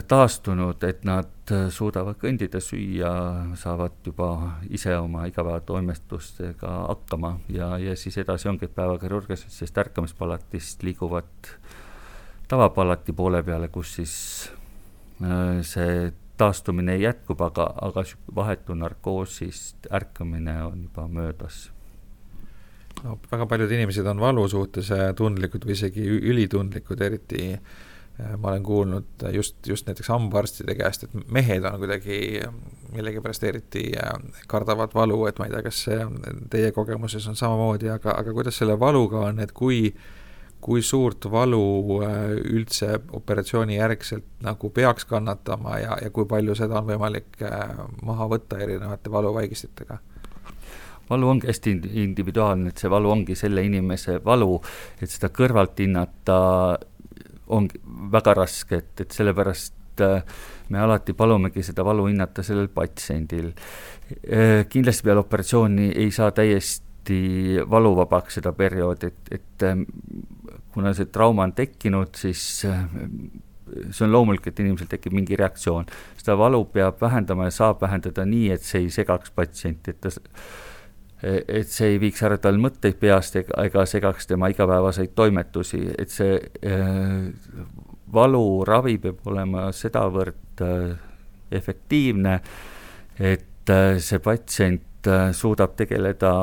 taastunud, 0.08 0.84
et 0.88 1.04
nad 1.08 1.54
suudavad 1.74 2.20
kõndida, 2.22 2.62
süüa, 2.64 3.12
saavad 3.60 3.98
juba 4.06 4.30
ise 4.72 4.96
oma 4.98 5.26
igapäevatoimetustega 5.28 6.76
hakkama 6.88 7.36
ja, 7.52 7.74
ja 7.82 7.96
siis 8.00 8.18
edasi 8.24 8.52
ongi, 8.52 8.70
et 8.70 8.76
päevakirurgias 8.76 9.48
sellest 9.50 9.84
ärkamispalatist 9.84 10.84
liiguvad 10.88 11.52
tavapalati 12.50 13.14
poole 13.14 13.44
peale, 13.44 13.68
kus 13.74 13.94
siis 14.00 14.16
äh, 15.24 15.60
see 15.68 16.10
taastumine 16.40 16.96
jätkub, 16.98 17.42
aga, 17.44 17.68
aga 17.82 18.04
vahetu 18.36 18.78
narkoosist 18.78 19.90
ärkamine 19.92 20.56
on 20.64 20.88
juba 20.88 21.08
möödas. 21.08 21.68
No 23.04 23.20
väga 23.32 23.46
paljud 23.48 23.72
inimesed 23.72 24.08
on 24.08 24.20
valu 24.20 24.48
suhtes 24.52 24.92
äh, 24.92 25.12
tundlikud 25.16 25.68
või 25.68 25.76
isegi 25.78 26.04
ülitundlikud, 26.32 27.02
eriti 27.06 27.54
äh, 27.54 28.36
ma 28.38 28.54
olen 28.54 28.64
kuulnud 28.64 29.28
just, 29.36 29.60
just 29.68 29.88
näiteks 29.88 30.12
hambaarstide 30.12 30.76
käest, 30.80 31.08
et 31.08 31.32
mehed 31.32 31.68
on 31.68 31.80
kuidagi 31.80 32.20
millegipärast 32.96 33.44
eriti 33.48 33.86
äh, 34.00 34.16
kardavad 34.52 34.96
valu, 34.96 35.26
et 35.30 35.40
ma 35.40 35.48
ei 35.48 35.56
tea, 35.56 35.66
kas 35.68 35.84
see 35.88 36.08
teie 36.52 36.72
kogemuses 36.76 37.28
on 37.32 37.40
samamoodi, 37.40 37.92
aga, 37.96 38.16
aga 38.24 38.36
kuidas 38.36 38.60
selle 38.60 38.80
valuga 38.80 39.28
on, 39.30 39.40
et 39.44 39.56
kui 39.56 39.86
äh, 39.94 40.19
kui 40.62 40.82
suurt 40.84 41.26
valu 41.32 41.64
äh, 42.04 42.36
üldse 42.52 43.00
operatsiooni 43.16 43.78
järgselt 43.78 44.28
nagu 44.44 44.70
peaks 44.76 45.08
kannatama 45.08 45.80
ja, 45.80 45.98
ja 46.04 46.12
kui 46.12 46.28
palju 46.28 46.56
seda 46.58 46.82
on 46.82 46.90
võimalik 46.92 47.40
äh, 47.48 47.80
maha 48.06 48.28
võtta 48.36 48.60
erinevate 48.60 49.12
valuvaigistitega? 49.12 50.00
valu 51.10 51.26
ongi 51.32 51.48
hästi 51.50 51.72
individuaalne, 52.04 52.70
et 52.70 52.78
see 52.78 52.90
valu 52.92 53.10
ongi 53.10 53.34
selle 53.34 53.64
inimese 53.66 54.20
valu, 54.22 54.60
et 55.02 55.10
seda 55.10 55.32
kõrvalt 55.34 55.80
hinnata 55.82 56.36
ongi 57.50 57.80
väga 58.14 58.36
raske, 58.38 58.78
et, 58.84 58.92
et 59.02 59.16
sellepärast 59.18 60.04
äh, 60.06 60.22
me 60.70 60.84
alati 60.84 61.16
palumegi 61.18 61.64
seda 61.66 61.86
valu 61.88 62.06
hinnata 62.12 62.46
sellel 62.46 62.70
patsiendil. 62.70 63.50
kindlasti 64.70 65.06
peale 65.06 65.22
operatsiooni 65.22 65.90
ei 66.04 66.12
saa 66.12 66.32
täiesti 66.32 67.58
valuvabaks 67.70 68.38
seda 68.38 68.54
perioodi, 68.54 69.10
et, 69.10 69.34
et 69.40 69.66
kuna 70.80 70.96
see 70.96 71.12
trauma 71.12 71.46
on 71.48 71.54
tekkinud, 71.58 72.16
siis 72.18 72.44
äh, 72.68 72.88
see 73.92 74.08
on 74.08 74.16
loomulik, 74.16 74.48
et 74.50 74.64
inimesel 74.64 74.90
tekib 74.90 75.14
mingi 75.16 75.38
reaktsioon. 75.40 75.86
seda 76.18 76.38
valu 76.40 76.64
peab 76.74 77.02
vähendama 77.02 77.50
ja 77.50 77.54
saab 77.60 77.84
vähendada 77.86 78.26
nii, 78.26 78.50
et 78.56 78.66
see 78.66 78.86
ei 78.86 78.90
segaks 78.94 79.36
patsienti, 79.36 79.94
et 79.94 80.02
ta 80.02 80.14
et 81.22 81.68
see 81.68 81.94
ei 81.94 82.00
viiks 82.00 82.22
ära 82.24 82.38
tal 82.40 82.60
mõtteid 82.64 82.96
peast 83.00 83.36
ega, 83.42 83.66
ega 83.68 83.84
segaks 83.90 84.30
tema 84.30 84.48
igapäevaseid 84.54 85.12
toimetusi, 85.18 85.82
et 86.00 86.14
see 86.14 86.38
äh, 86.64 87.28
valuravi 88.14 88.96
peab 89.04 89.28
olema 89.28 89.68
sedavõrd 89.76 90.64
äh, 90.64 90.94
efektiivne, 91.60 92.38
et 93.20 93.74
äh, 93.74 93.98
see 94.00 94.24
patsient 94.24 94.86
suudab 95.34 95.76
tegeleda 95.80 96.34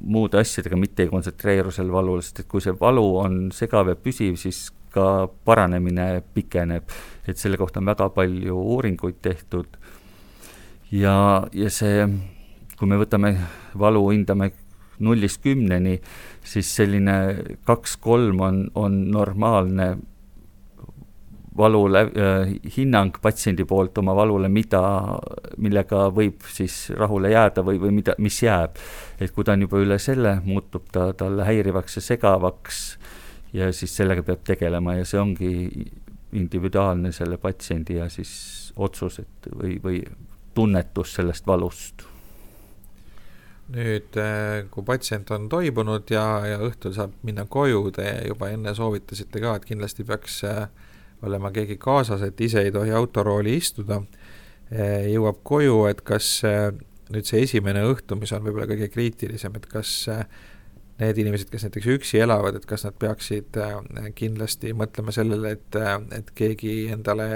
muude 0.00 0.40
asjadega, 0.40 0.76
mitte 0.76 1.04
ei 1.04 1.12
kontsentreeru 1.12 1.72
sel 1.74 1.92
valul, 1.92 2.22
sest 2.24 2.44
et 2.44 2.50
kui 2.50 2.62
see 2.64 2.74
valu 2.78 3.06
on 3.22 3.38
segav 3.54 3.90
ja 3.92 3.96
püsiv, 3.98 4.36
siis 4.40 4.68
ka 4.92 5.28
paranemine 5.44 6.22
pikeneb. 6.34 6.88
et 7.28 7.36
selle 7.36 7.58
kohta 7.60 7.80
on 7.80 7.86
väga 7.86 8.08
palju 8.08 8.56
uuringuid 8.56 9.18
tehtud 9.20 9.66
ja, 10.92 11.46
ja 11.52 11.70
see, 11.70 12.06
kui 12.78 12.88
me 12.88 12.96
võtame 13.00 13.34
valu, 13.78 14.06
hindame 14.10 14.52
nullist 15.04 15.42
kümneni, 15.44 15.98
siis 16.44 16.70
selline 16.74 17.18
kaks-kolm 17.68 18.40
on, 18.40 18.62
on 18.74 19.02
normaalne 19.12 19.96
valu 21.58 21.82
äh, 21.98 22.52
hinnang 22.76 23.18
patsiendi 23.22 23.64
poolt 23.68 23.98
oma 23.98 24.14
valule, 24.16 24.48
mida, 24.48 24.80
millega 25.58 26.08
võib 26.14 26.46
siis 26.54 26.88
rahule 26.96 27.32
jääda 27.32 27.64
või, 27.66 27.80
või 27.82 27.94
mida, 28.00 28.14
mis 28.18 28.42
jääb. 28.42 28.78
et 29.20 29.32
kui 29.34 29.44
ta 29.44 29.56
on 29.56 29.66
juba 29.66 29.80
üle 29.82 29.98
selle, 29.98 30.38
muutub 30.44 30.90
ta 30.92 31.12
talle 31.12 31.44
häirivaks 31.44 31.98
ja 31.98 32.02
segavaks 32.02 32.82
ja 33.52 33.72
siis 33.72 33.96
sellega 33.96 34.22
peab 34.22 34.44
tegelema 34.44 34.94
ja 34.98 35.04
see 35.08 35.20
ongi 35.20 35.52
individuaalne 36.32 37.12
selle 37.12 37.38
patsiendi 37.40 37.96
ja 37.96 38.08
siis 38.12 38.72
otsus, 38.76 39.18
et 39.18 39.50
või, 39.54 39.78
või 39.82 40.02
tunnetus 40.54 41.16
sellest 41.18 41.46
valust 41.46 42.04
nüüd, 43.74 44.16
kui 44.72 44.84
patsient 44.84 45.30
on 45.34 45.48
toibunud 45.52 46.08
ja, 46.12 46.24
ja 46.48 46.60
õhtul 46.64 46.94
saab 46.96 47.16
minna 47.26 47.44
koju, 47.48 47.90
te 47.96 48.06
juba 48.28 48.50
enne 48.54 48.74
soovitasite 48.76 49.42
ka, 49.44 49.56
et 49.58 49.66
kindlasti 49.68 50.06
peaks 50.08 50.42
olema 51.26 51.50
keegi 51.54 51.78
kaasas, 51.80 52.22
et 52.22 52.40
ise 52.40 52.62
ei 52.66 52.74
tohi 52.74 52.92
autorooli 52.94 53.56
istuda, 53.58 54.02
jõuab 55.08 55.40
koju, 55.46 55.80
et 55.90 56.02
kas 56.06 56.42
nüüd 57.08 57.26
see 57.26 57.42
esimene 57.46 57.82
õhtu, 57.88 58.18
mis 58.20 58.32
on 58.36 58.44
võib-olla 58.44 58.68
kõige 58.68 58.90
kriitilisem, 58.92 59.56
et 59.56 59.66
kas 59.70 60.10
need 60.98 61.20
inimesed, 61.22 61.48
kes 61.50 61.64
näiteks 61.64 61.88
üksi 61.94 62.20
elavad, 62.24 62.58
et 62.58 62.66
kas 62.68 62.84
nad 62.84 62.96
peaksid 62.98 63.56
kindlasti 64.18 64.74
mõtlema 64.76 65.14
sellele, 65.14 65.54
et, 65.56 65.78
et 66.18 66.32
keegi 66.36 66.74
endale 66.94 67.28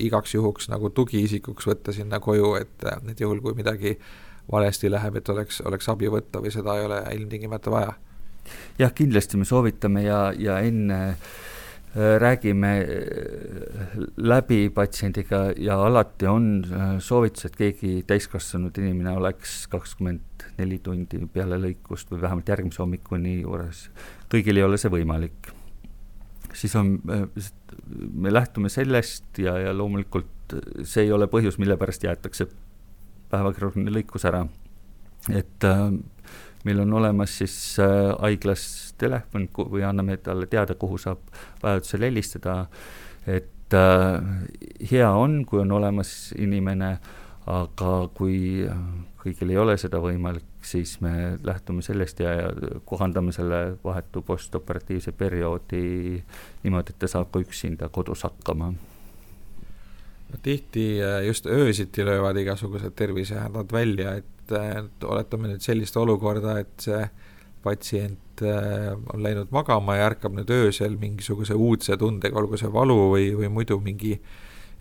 igaks 0.00 0.34
juhuks 0.34 0.70
nagu 0.72 0.90
tugiisikuks 0.96 1.68
võtta 1.68 1.94
sinna 1.94 2.20
koju, 2.24 2.54
et, 2.60 2.88
et 3.12 3.20
juhul, 3.20 3.42
kui 3.44 3.56
midagi 3.58 3.98
valesti 4.50 4.90
läheb, 4.90 5.20
et 5.20 5.28
oleks, 5.30 5.60
oleks 5.68 5.88
abi 5.92 6.10
võtta 6.10 6.40
või 6.42 6.50
seda 6.52 6.74
ei 6.78 6.88
ole 6.88 7.04
ilmtingimata 7.14 7.72
vaja? 7.72 7.94
jah, 8.80 8.90
kindlasti 8.90 9.38
me 9.38 9.46
soovitame 9.46 10.02
ja, 10.02 10.24
ja 10.34 10.56
enne 10.66 10.98
Äh, 11.02 11.14
räägime 11.94 12.70
äh, 12.80 12.86
läbi 14.16 14.70
patsiendiga 14.70 15.52
ja 15.56 15.76
alati 15.86 16.26
on 16.26 16.64
äh, 16.64 16.98
soovitus, 16.98 17.44
et 17.44 17.56
keegi 17.56 18.02
täiskasvanud 18.08 18.78
inimene 18.80 19.12
oleks 19.16 19.66
kakskümmend 19.72 20.46
neli 20.58 20.78
tundi 20.84 21.20
peale 21.32 21.58
lõikust 21.60 22.12
või 22.12 22.22
vähemalt 22.24 22.48
järgmise 22.48 22.82
hommikuni 22.82 23.40
juures. 23.42 23.90
kõigil 24.32 24.56
ei 24.56 24.64
ole 24.64 24.80
see 24.80 24.92
võimalik. 24.92 25.52
siis 26.52 26.76
on, 26.76 26.98
me 28.14 28.32
lähtume 28.32 28.68
sellest 28.68 29.38
ja, 29.38 29.58
ja 29.58 29.76
loomulikult 29.76 30.56
see 30.84 31.04
ei 31.04 31.12
ole 31.12 31.28
põhjus, 31.28 31.58
mille 31.58 31.76
pärast 31.76 32.04
jäetakse 32.04 32.48
päevakirurgiline 33.30 33.92
lõikus 33.92 34.24
ära. 34.28 34.46
et 35.28 35.68
meil 36.64 36.80
on 36.80 36.92
olemas 36.92 37.38
siis 37.38 37.54
äh, 37.82 38.12
haiglas 38.20 38.64
telefon 38.98 39.48
või 39.56 39.84
anname 39.86 40.16
talle 40.22 40.46
teada, 40.50 40.74
kuhu 40.78 40.98
saab 41.00 41.24
vajadusel 41.62 42.06
helistada, 42.08 42.56
et 43.26 43.76
äh, 43.76 44.22
hea 44.90 45.10
on, 45.10 45.42
kui 45.48 45.62
on 45.62 45.72
olemas 45.78 46.32
inimene, 46.38 46.96
aga 47.50 47.92
kui 48.14 48.62
kõigil 49.22 49.50
ei 49.50 49.58
ole 49.58 49.76
seda 49.78 49.98
võimalik, 50.02 50.46
siis 50.66 50.96
me 51.02 51.36
lähtume 51.42 51.82
sellest 51.82 52.20
ja, 52.22 52.32
ja 52.38 52.78
kohandame 52.86 53.34
selle 53.34 53.78
vahetu 53.84 54.22
postoperatiivse 54.26 55.12
perioodi 55.12 56.22
niimoodi, 56.62 56.94
et 56.94 57.02
ta 57.02 57.10
saab 57.10 57.32
ka 57.34 57.42
üksinda 57.42 57.90
kodus 57.90 58.22
hakkama. 58.26 58.72
Tihti 60.42 60.86
äh, 61.02 61.22
just 61.26 61.46
öösiti 61.46 62.04
löövad 62.06 62.38
igasugused 62.40 62.94
tervisehädad 62.96 63.72
välja, 63.72 64.14
et 64.22 64.30
et 64.50 65.04
oletame 65.06 65.52
nüüd 65.52 65.62
sellist 65.64 65.96
olukorda, 65.96 66.58
et 66.62 66.86
see 66.86 67.02
patsient 67.62 68.42
äh, 68.42 68.92
on 69.14 69.22
läinud 69.22 69.52
magama 69.54 69.96
ja 69.98 70.08
ärkab 70.10 70.34
nüüd 70.36 70.50
öösel 70.52 70.96
mingisuguse 71.00 71.54
uudse 71.54 71.96
tundega, 72.00 72.38
olgu 72.40 72.60
see 72.60 72.72
valu 72.72 72.98
või, 73.14 73.30
või 73.38 73.50
muidu 73.52 73.78
mingi 73.82 74.16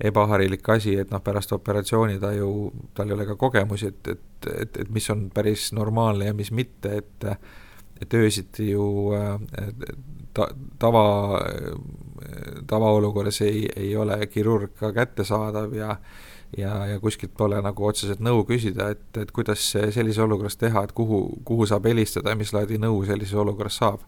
ebaharilik 0.02 0.70
asi, 0.74 0.96
et 0.98 1.12
noh, 1.14 1.22
pärast 1.22 1.54
operatsiooni 1.54 2.18
ta 2.22 2.32
ju, 2.34 2.72
tal 2.98 3.12
ei 3.12 3.18
ole 3.18 3.28
ka 3.30 3.36
kogemusi, 3.40 3.92
et, 3.92 4.14
et, 4.16 4.48
et, 4.56 4.80
et 4.86 4.94
mis 4.94 5.10
on 5.14 5.28
päris 5.34 5.70
normaalne 5.78 6.32
ja 6.32 6.38
mis 6.38 6.52
mitte, 6.52 6.96
et 7.04 7.30
et 8.02 8.14
öösiti 8.18 8.72
ju 8.72 9.14
äh, 9.14 9.36
ta, 10.34 10.48
tava, 10.80 11.06
tavaolukorras 12.68 13.42
ei, 13.46 13.68
ei 13.76 13.96
ole 13.96 14.18
kirurg 14.28 14.74
ka 14.80 14.90
kättesaadav 14.96 15.76
ja 15.78 15.96
ja, 16.58 16.74
ja 16.86 17.00
kuskilt 17.00 17.34
pole 17.38 17.62
nagu 17.64 17.86
otseselt 17.88 18.22
nõu 18.24 18.44
küsida, 18.48 18.92
et, 18.96 19.06
et 19.18 19.32
kuidas 19.32 19.64
sellises 19.72 20.20
olukorras 20.24 20.58
teha, 20.60 20.84
et 20.84 20.96
kuhu, 20.96 21.22
kuhu 21.48 21.68
saab 21.70 21.88
helistada 21.90 22.34
ja 22.34 22.40
mis 22.40 22.54
laadi 22.56 22.80
nõu 22.82 23.04
sellises 23.08 23.38
olukorras 23.38 23.80
saab? 23.82 24.04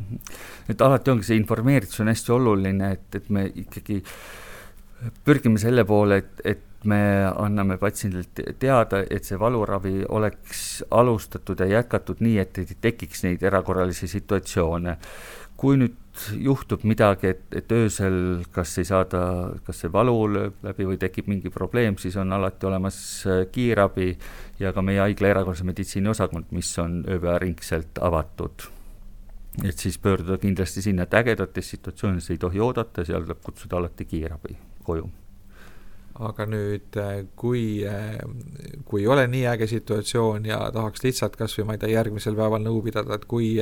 Mhm. 0.00 0.20
et 0.70 0.80
alati 0.80 1.10
ongi 1.10 1.26
see 1.26 1.36
informeeritus 1.36 2.00
on 2.00 2.08
hästi 2.08 2.32
oluline, 2.32 2.92
et, 2.94 3.16
et 3.18 3.30
me 3.30 3.42
ikkagi 3.62 3.98
pürgime 5.26 5.58
selle 5.60 5.84
poole, 5.84 6.20
et, 6.22 6.42
et 6.44 6.86
me 6.88 7.00
anname 7.28 7.76
patsiendile 7.80 8.54
teada, 8.58 9.02
et 9.10 9.26
see 9.26 9.38
valuravi 9.40 10.06
oleks 10.08 10.84
alustatud 10.90 11.60
ja 11.60 11.68
jätkatud 11.74 12.22
nii, 12.24 12.38
et 12.40 12.62
ei 12.62 12.78
tekiks 12.80 13.24
neid 13.26 13.42
erakorralisi 13.42 14.08
situatsioone. 14.08 14.96
kui 15.60 15.76
nüüd 15.76 15.92
juhtub 16.38 16.84
midagi, 16.88 17.30
et, 17.34 17.42
et 17.56 17.72
öösel 17.72 18.16
kas 18.54 18.72
ei 18.80 18.88
saada, 18.88 19.22
kas 19.66 19.82
see 19.82 19.92
valu 19.92 20.16
lööb 20.30 20.66
läbi 20.66 20.88
või 20.88 20.98
tekib 21.00 21.30
mingi 21.30 21.52
probleem, 21.52 21.98
siis 22.00 22.16
on 22.20 22.32
alati 22.36 22.68
olemas 22.68 22.98
äh, 23.26 23.44
kiirabi 23.52 24.12
ja 24.60 24.74
ka 24.76 24.84
meie 24.84 25.02
haigla 25.02 25.32
erakorralise 25.34 25.68
meditsiini 25.68 26.12
osakond, 26.12 26.50
mis 26.56 26.72
on 26.82 27.00
ööpäevaringselt 27.06 28.02
avatud. 28.02 28.68
et 29.64 29.78
siis 29.78 29.98
pöörduda 29.98 30.38
kindlasti 30.38 30.82
sinna, 30.82 31.02
et 31.02 31.14
ägedates 31.14 31.70
situatsioonides 31.70 32.30
ei 32.30 32.38
tohi 32.38 32.60
oodata, 32.60 33.04
seal 33.04 33.24
tuleb 33.26 33.42
kutsuda 33.44 33.76
alati 33.76 34.04
kiirabi 34.04 34.56
koju 34.84 35.10
aga 36.20 36.44
nüüd, 36.46 36.96
äh, 37.00 37.24
kui, 37.36 37.82
äh, 37.86 38.18
kui 38.84 39.02
ei 39.02 39.08
ole 39.08 39.26
nii 39.30 39.46
äge 39.54 39.66
situatsioon 39.70 40.46
ja 40.46 40.58
tahaks 40.74 41.04
lihtsalt 41.04 41.36
kas 41.40 41.56
või 41.58 41.70
ma 41.70 41.76
ei 41.76 41.82
tea, 41.82 41.94
järgmisel 41.94 42.36
päeval 42.36 42.62
nõu 42.64 42.82
pidada, 42.84 43.16
et 43.16 43.24
kui 43.30 43.54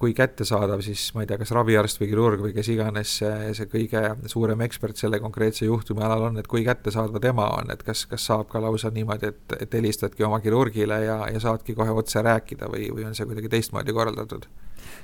kui 0.00 0.14
kättesaadav 0.16 0.82
siis 0.84 1.06
ma 1.14 1.24
ei 1.24 1.30
tea, 1.30 1.38
kas 1.40 1.52
raviarst 1.56 2.00
või 2.00 2.10
kirurg 2.10 2.44
või 2.46 2.54
kes 2.56 2.70
iganes 2.74 3.16
see, 3.20 3.54
see 3.58 3.70
kõige 3.70 4.02
suurem 4.30 4.64
ekspert 4.66 5.00
selle 5.00 5.20
konkreetse 5.22 5.68
juhtumi 5.68 6.04
alal 6.04 6.28
on, 6.30 6.38
et 6.40 6.50
kui 6.50 6.64
kättesaadav 6.66 7.22
tema 7.22 7.48
on, 7.58 7.72
et 7.74 7.82
kas, 7.86 8.06
kas 8.10 8.26
saab 8.30 8.48
ka 8.52 8.62
lausa 8.64 8.92
niimoodi, 8.94 9.32
et, 9.32 9.56
et 9.66 9.78
helistadki 9.80 10.26
oma 10.26 10.40
kirurgile 10.44 11.00
ja, 11.06 11.18
ja 11.32 11.42
saadki 11.42 11.76
kohe 11.78 11.94
otse 11.94 12.22
rääkida 12.24 12.70
või, 12.72 12.90
või 12.94 13.08
on 13.10 13.18
see 13.18 13.28
kuidagi 13.28 13.52
teistmoodi 13.56 13.96
korraldatud? 13.96 14.48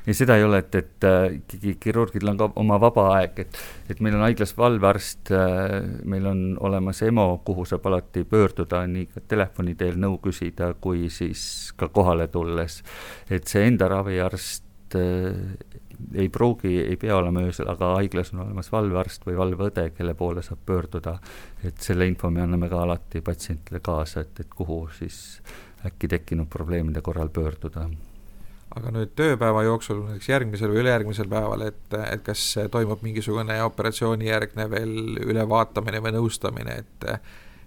ei, 0.07 0.15
seda 0.15 0.37
ei 0.37 0.45
ole, 0.45 0.59
et, 0.59 0.75
et 0.75 1.05
äh, 1.05 1.27
ikkagi 1.41 1.75
kirurgidel 1.81 2.33
on 2.33 2.41
ka 2.41 2.49
oma 2.61 2.79
vaba 2.81 3.07
aeg, 3.17 3.43
et, 3.45 3.61
et 3.93 4.01
meil 4.05 4.17
on 4.17 4.25
haiglas 4.25 4.55
valvearst, 4.57 5.33
äh, 5.37 5.77
meil 6.09 6.27
on 6.31 6.43
olemas 6.61 7.03
EMO, 7.07 7.27
kuhu 7.45 7.67
saab 7.69 7.87
alati 7.91 8.25
pöörduda, 8.29 8.83
nii 8.91 9.25
telefoni 9.29 9.77
teel 9.81 10.01
nõu 10.01 10.19
küsida, 10.25 10.73
kui 10.81 11.09
siis 11.13 11.73
ka 11.77 11.91
kohale 11.93 12.29
tulles. 12.33 12.83
et 13.31 13.47
see 13.49 13.67
enda 13.69 13.89
raviarst 13.89 14.70
äh, 14.99 15.37
ei 16.15 16.29
pruugi, 16.33 16.75
ei 16.81 16.97
pea 16.97 17.17
olema 17.17 17.45
öösel, 17.45 17.69
aga 17.69 17.95
haiglas 17.99 18.33
on 18.35 18.45
olemas 18.47 18.71
valvearst 18.73 19.27
või 19.29 19.37
valveõde, 19.39 19.91
kelle 19.97 20.15
poole 20.15 20.43
saab 20.43 20.63
pöörduda. 20.67 21.19
et 21.65 21.81
selle 21.81 22.07
info 22.09 22.31
me 22.31 22.43
anname 22.43 22.69
ka 22.69 22.83
alati 22.83 23.21
patsientidele 23.21 23.81
kaasa, 23.85 24.21
et, 24.21 24.41
et 24.41 24.55
kuhu 24.55 24.87
siis 24.99 25.43
äkki 25.87 26.09
tekkinud 26.09 26.49
probleemide 26.49 27.01
korral 27.01 27.29
pöörduda 27.29 27.89
aga 28.77 28.93
nüüd 28.95 29.15
tööpäeva 29.19 29.65
jooksul, 29.67 30.05
näiteks 30.07 30.29
järgmisel 30.31 30.71
või 30.71 30.85
ülejärgmisel 30.85 31.29
päeval, 31.31 31.65
et, 31.67 31.97
et 31.99 32.23
kas 32.27 32.45
toimub 32.71 33.03
mingisugune 33.03 33.57
operatsioonijärgne 33.65 34.67
veel 34.71 34.93
ülevaatamine 35.27 36.03
või 36.05 36.15
nõustamine, 36.19 36.77
et 36.85 37.09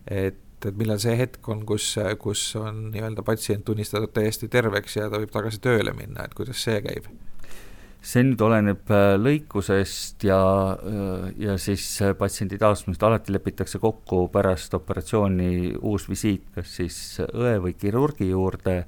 et, 0.03 0.39
et 0.69 0.80
millal 0.80 1.02
see 1.02 1.15
hetk 1.19 1.49
on, 1.52 1.65
kus, 1.67 1.93
kus 2.21 2.47
on 2.60 2.88
nii-öelda 2.93 3.26
patsient 3.26 3.65
tunnistatud 3.67 4.13
täiesti 4.15 4.49
terveks 4.52 4.97
ja 4.99 5.10
ta 5.12 5.21
võib 5.21 5.34
tagasi 5.34 5.62
tööle 5.63 5.95
minna, 5.97 6.28
et 6.28 6.36
kuidas 6.38 6.63
see 6.63 6.82
käib? 6.86 7.12
see 8.04 8.23
nüüd 8.26 8.41
oleneb 8.43 8.89
äh, 8.91 9.13
lõikusest 9.15 10.26
ja, 10.28 10.39
äh, 10.76 11.28
ja 11.39 11.56
siis 11.62 11.86
äh, 12.04 12.12
patsiendi 12.19 12.60
taastusest, 12.60 13.04
alati 13.08 13.32
lepitakse 13.32 13.80
kokku 13.80 14.26
pärast 14.34 14.76
operatsiooni 14.76 15.78
uus 15.80 16.10
visiit, 16.12 16.49
kas 16.56 16.73
siis 16.82 16.97
õe 17.30 17.56
või 17.63 17.78
kirurgi 17.80 18.28
juurde 18.34 18.82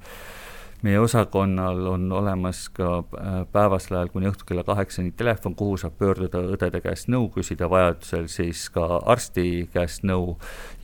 meie 0.86 1.00
osakonnal 1.02 1.86
on 1.90 2.12
olemas 2.12 2.68
ka 2.74 2.88
äh, 2.98 3.38
päevasel 3.52 3.96
ajal 3.98 4.10
kuni 4.14 4.28
õhtul 4.30 4.46
kella 4.48 4.64
kaheksani 4.66 5.12
telefon, 5.18 5.56
kuhu 5.58 5.76
saab 5.80 5.96
pöörduda 5.98 6.42
õdede 6.54 6.80
käest 6.84 7.10
nõu 7.12 7.28
küsida, 7.34 7.68
vajadusel 7.70 8.28
siis 8.30 8.66
ka 8.74 9.00
arsti 9.14 9.66
käest 9.74 10.06
nõu. 10.06 10.36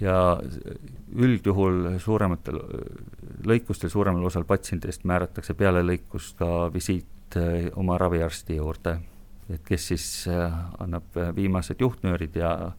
Ja 0.02 0.16
üldjuhul 1.12 1.98
suurematel 2.02 2.60
lõikustel, 3.46 3.92
suuremal 3.92 4.26
osal 4.30 4.46
patsientidest 4.48 5.06
määratakse 5.08 5.54
peale 5.58 5.84
lõikust 5.86 6.38
ka 6.40 6.68
visiit 6.74 7.38
äh, 7.38 7.70
oma 7.78 7.98
raviarsti 8.02 8.58
juurde, 8.58 8.98
et 9.52 9.62
kes 9.68 9.90
siis 9.92 10.08
äh, 10.30 10.62
annab 10.82 11.22
viimased 11.36 11.80
juhtnöörid 11.80 12.38
ja 12.38 12.72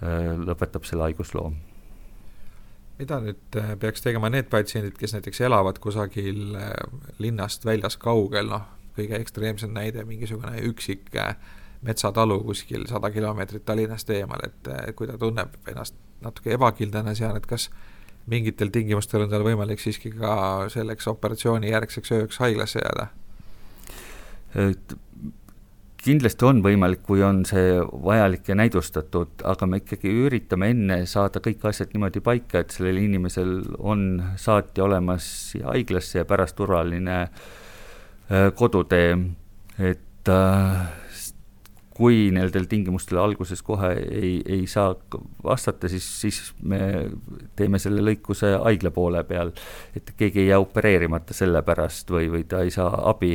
lõpetab 0.00 0.86
selle 0.88 1.10
haigusloo 1.10 1.50
mida 3.00 3.20
nüüd 3.24 3.56
äh, 3.56 3.72
peaks 3.80 4.04
tegema 4.04 4.30
need 4.32 4.50
patsiendid, 4.52 4.96
kes 5.00 5.14
näiteks 5.16 5.40
elavad 5.46 5.80
kusagil 5.82 6.56
äh, 6.58 6.74
linnast 7.22 7.64
väljas 7.64 7.96
kaugel, 8.00 8.50
noh, 8.52 8.66
kõige 8.96 9.16
ekstreemsem 9.20 9.72
näide, 9.74 10.04
mingisugune 10.08 10.60
üksik 10.68 11.08
äh, 11.16 11.34
metsatalu 11.86 12.40
kuskil 12.44 12.84
sada 12.90 13.08
kilomeetrit 13.14 13.64
Tallinnast 13.64 14.10
eemal, 14.12 14.42
et 14.44 14.68
kui 14.96 15.08
ta 15.08 15.16
tunneb 15.18 15.54
ennast 15.70 15.96
natuke 16.20 16.52
ebakindlana 16.52 17.14
seal, 17.16 17.38
et 17.40 17.46
kas 17.48 17.70
mingitel 18.28 18.68
tingimustel 18.68 19.24
on 19.24 19.32
tal 19.32 19.46
võimalik 19.46 19.80
siiski 19.80 20.12
ka 20.12 20.34
selleks 20.68 21.08
operatsiooni 21.08 21.72
järgseks 21.72 22.12
ööks 22.18 22.42
haiglasse 22.42 22.84
jääda? 22.84 23.06
Kindlasti 26.04 26.46
on 26.48 26.62
võimalik, 26.64 27.02
kui 27.04 27.22
on 27.24 27.42
see 27.48 27.74
vajalik 27.80 28.48
ja 28.48 28.56
näidustatud, 28.58 29.42
aga 29.48 29.68
me 29.68 29.80
ikkagi 29.82 30.12
üritame 30.26 30.70
enne 30.74 31.00
saada 31.10 31.42
kõik 31.44 31.66
asjad 31.70 31.92
niimoodi 31.94 32.22
paika, 32.24 32.62
et 32.62 32.72
sellel 32.74 33.02
inimesel 33.02 33.58
on 33.78 34.06
saatja 34.40 34.86
olemas 34.86 35.26
haiglasse 35.64 36.22
ja 36.22 36.28
pärast 36.28 36.56
turvaline 36.56 37.18
äh, 37.26 38.48
kodutee, 38.56 39.12
et 39.78 40.32
äh, 40.32 40.88
kui 42.00 42.30
nendel 42.32 42.64
tingimustel 42.64 43.18
alguses 43.20 43.60
kohe 43.64 43.90
ei, 44.00 44.38
ei 44.48 44.62
saa 44.70 44.94
vastata, 45.44 45.88
siis, 45.92 46.06
siis 46.22 46.38
me 46.64 47.10
teeme 47.58 47.80
selle 47.82 48.00
lõikuse 48.06 48.54
haigla 48.56 48.92
poole 48.94 49.20
peal, 49.28 49.52
et 49.96 50.14
keegi 50.16 50.46
ei 50.46 50.48
jää 50.48 50.62
opereerimata 50.62 51.36
selle 51.36 51.60
pärast 51.66 52.08
või, 52.14 52.30
või 52.32 52.46
ta 52.48 52.62
ei 52.64 52.72
saa 52.72 53.02
abi 53.10 53.34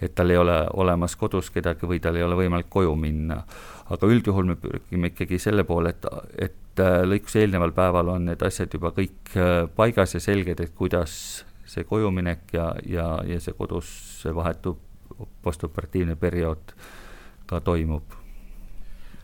et 0.00 0.14
tal 0.14 0.30
ei 0.30 0.38
ole 0.40 0.56
olemas 0.80 1.16
kodus 1.16 1.50
kedagi 1.54 1.88
või 1.88 2.00
tal 2.02 2.16
ei 2.16 2.24
ole 2.24 2.38
võimalik 2.38 2.70
koju 2.72 2.94
minna. 2.96 3.42
aga 3.90 4.06
üldjuhul 4.06 4.46
me 4.46 4.54
pürgime 4.56 5.10
ikkagi 5.10 5.38
selle 5.42 5.64
poole, 5.66 5.90
et, 5.90 6.06
et 6.38 6.82
äh, 6.82 7.00
lõikuse 7.04 7.42
eelneval 7.42 7.72
päeval 7.74 8.14
on 8.14 8.28
need 8.30 8.42
asjad 8.46 8.70
juba 8.74 8.92
kõik 8.96 9.34
äh, 9.36 9.66
paigas 9.76 10.14
ja 10.14 10.20
selged, 10.20 10.60
et 10.60 10.74
kuidas 10.74 11.44
see 11.66 11.84
kojuminek 11.84 12.54
ja, 12.54 12.70
ja, 12.86 13.08
ja 13.26 13.40
see 13.40 13.54
kodus 13.58 13.90
vahetu 14.34 14.76
postoperatiivne 15.42 16.16
periood 16.16 16.72
ka 17.50 17.60
toimub 17.60 18.20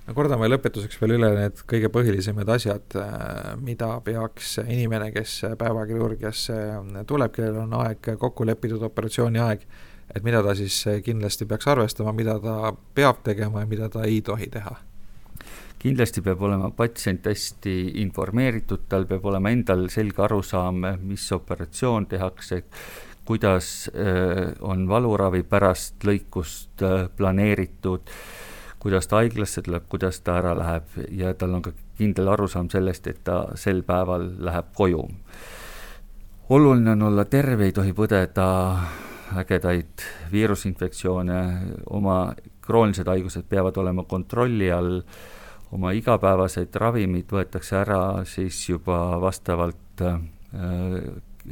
no 0.06 0.14
kordame 0.14 0.48
lõpetuseks 0.50 1.00
veel 1.00 1.16
üle 1.16 1.30
need 1.34 1.62
kõige 1.68 1.90
põhilisemad 1.94 2.50
asjad, 2.56 2.96
äh, 3.00 3.52
mida 3.62 3.96
peaks 4.06 4.56
inimene, 4.62 5.10
kes 5.14 5.40
päevakirurgiasse 5.58 6.58
tuleb, 7.08 7.34
kellel 7.34 7.64
on 7.64 7.76
aeg 7.82 8.14
kokku 8.20 8.46
lepitud, 8.46 8.82
operatsiooni 8.86 9.42
aeg, 9.42 9.66
et 10.14 10.22
mida 10.24 10.42
ta 10.42 10.54
siis 10.54 10.76
eh, 10.86 11.00
kindlasti 11.02 11.46
peaks 11.46 11.68
arvestama, 11.68 12.12
mida 12.12 12.38
ta 12.40 12.72
peab 12.94 13.24
tegema 13.24 13.64
ja 13.64 13.66
mida 13.66 13.88
ta 13.88 14.04
ei 14.04 14.20
tohi 14.22 14.50
teha? 14.52 14.76
kindlasti 15.78 16.22
peab 16.24 16.40
olema 16.42 16.70
patsient 16.74 17.26
hästi 17.28 18.00
informeeritud, 18.02 18.86
tal 18.88 19.04
peab 19.06 19.26
olema 19.28 19.52
endal 19.54 19.86
selge 19.92 20.22
arusaam, 20.24 20.80
mis 21.04 21.26
operatsioon 21.36 22.08
tehakse, 22.10 22.62
kuidas 23.26 23.90
eh, 23.94 24.54
on 24.60 24.86
valuravi 24.88 25.42
pärast 25.46 26.06
lõikust 26.06 26.82
eh, 26.82 27.08
planeeritud, 27.16 28.12
kuidas 28.82 29.10
ta 29.10 29.20
haiglasse 29.20 29.62
tuleb, 29.66 29.86
kuidas 29.90 30.20
ta 30.24 30.38
ära 30.40 30.54
läheb 30.58 30.96
ja 31.18 31.34
tal 31.34 31.58
on 31.58 31.62
ka 31.62 31.74
kindel 31.98 32.30
arusaam 32.34 32.70
sellest, 32.70 33.06
et 33.10 33.22
ta 33.24 33.42
sel 33.58 33.82
päeval 33.86 34.28
läheb 34.48 34.72
koju. 34.74 35.08
oluline 36.48 36.92
on 36.92 37.02
olla 37.02 37.24
terve, 37.24 37.64
ei 37.64 37.72
tohi 37.72 37.92
põdeda 37.92 38.46
ägedaid 39.34 40.04
viirusinfektsioone, 40.32 41.40
oma 41.90 42.34
kroonilised 42.66 43.08
haigused 43.08 43.46
peavad 43.48 43.76
olema 43.76 44.04
kontrolli 44.04 44.70
all, 44.72 45.00
oma 45.74 45.92
igapäevased 45.96 46.74
ravimid 46.78 47.30
võetakse 47.32 47.76
ära 47.80 48.24
siis 48.28 48.68
juba 48.68 49.20
vastavalt 49.20 50.02
äh, 50.02 50.20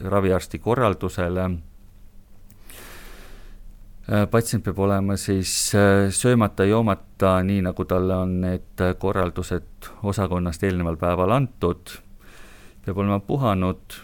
raviarsti 0.02 0.58
korraldusele 0.58 1.44
äh,. 4.10 4.26
patsient 4.30 4.64
peab 4.64 4.78
olema 4.78 5.16
siis 5.16 5.74
äh, 5.74 6.10
söömata-joomata, 6.14 7.42
nii 7.42 7.62
nagu 7.66 7.84
talle 7.90 8.16
on 8.16 8.40
need 8.46 8.86
korraldused 8.98 9.90
osakonnast 10.02 10.62
eelneval 10.62 10.96
päeval 11.00 11.30
antud, 11.34 11.98
peab 12.86 12.98
olema 12.98 13.20
puhanud 13.20 13.98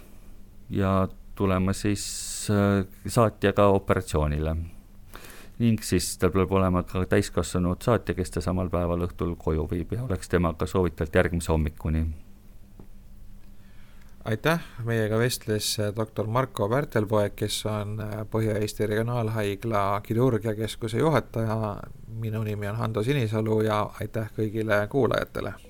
ja 0.70 1.08
tulema 1.34 1.72
siis 1.72 2.29
äh, 2.50 2.86
saatjaga 3.06 3.66
operatsioonile. 3.76 4.56
ning 5.60 5.82
siis 5.84 6.14
tal 6.18 6.30
peab 6.32 6.52
olema 6.56 6.80
ka 6.88 7.02
täiskasvanud 7.04 7.82
saatja, 7.84 8.14
kes 8.16 8.30
ta 8.32 8.40
samal 8.40 8.70
päeval 8.72 9.04
õhtul 9.04 9.34
koju 9.36 9.66
viib 9.70 9.92
ja 9.92 10.06
oleks 10.06 10.28
temaga 10.28 10.66
soovitavalt 10.66 11.14
järgmise 11.14 11.52
hommikuni. 11.52 12.04
aitäh, 14.24 14.60
meiega 14.84 15.18
vestles 15.18 15.78
äh, 15.80 15.92
doktor 15.96 16.26
Marko 16.26 16.68
Pärtelpoeg, 16.68 17.34
kes 17.36 17.66
on 17.66 18.00
äh, 18.00 18.20
Põhja-Eesti 18.30 18.86
Regionaalhaigla 18.86 20.00
kirurgiakeskuse 20.00 20.98
juhataja, 20.98 21.76
minu 22.08 22.42
nimi 22.42 22.68
on 22.68 22.76
Hando 22.76 23.02
Sinisalu 23.02 23.60
ja 23.68 23.90
aitäh 24.00 24.30
kõigile 24.36 24.86
kuulajatele 24.88 25.69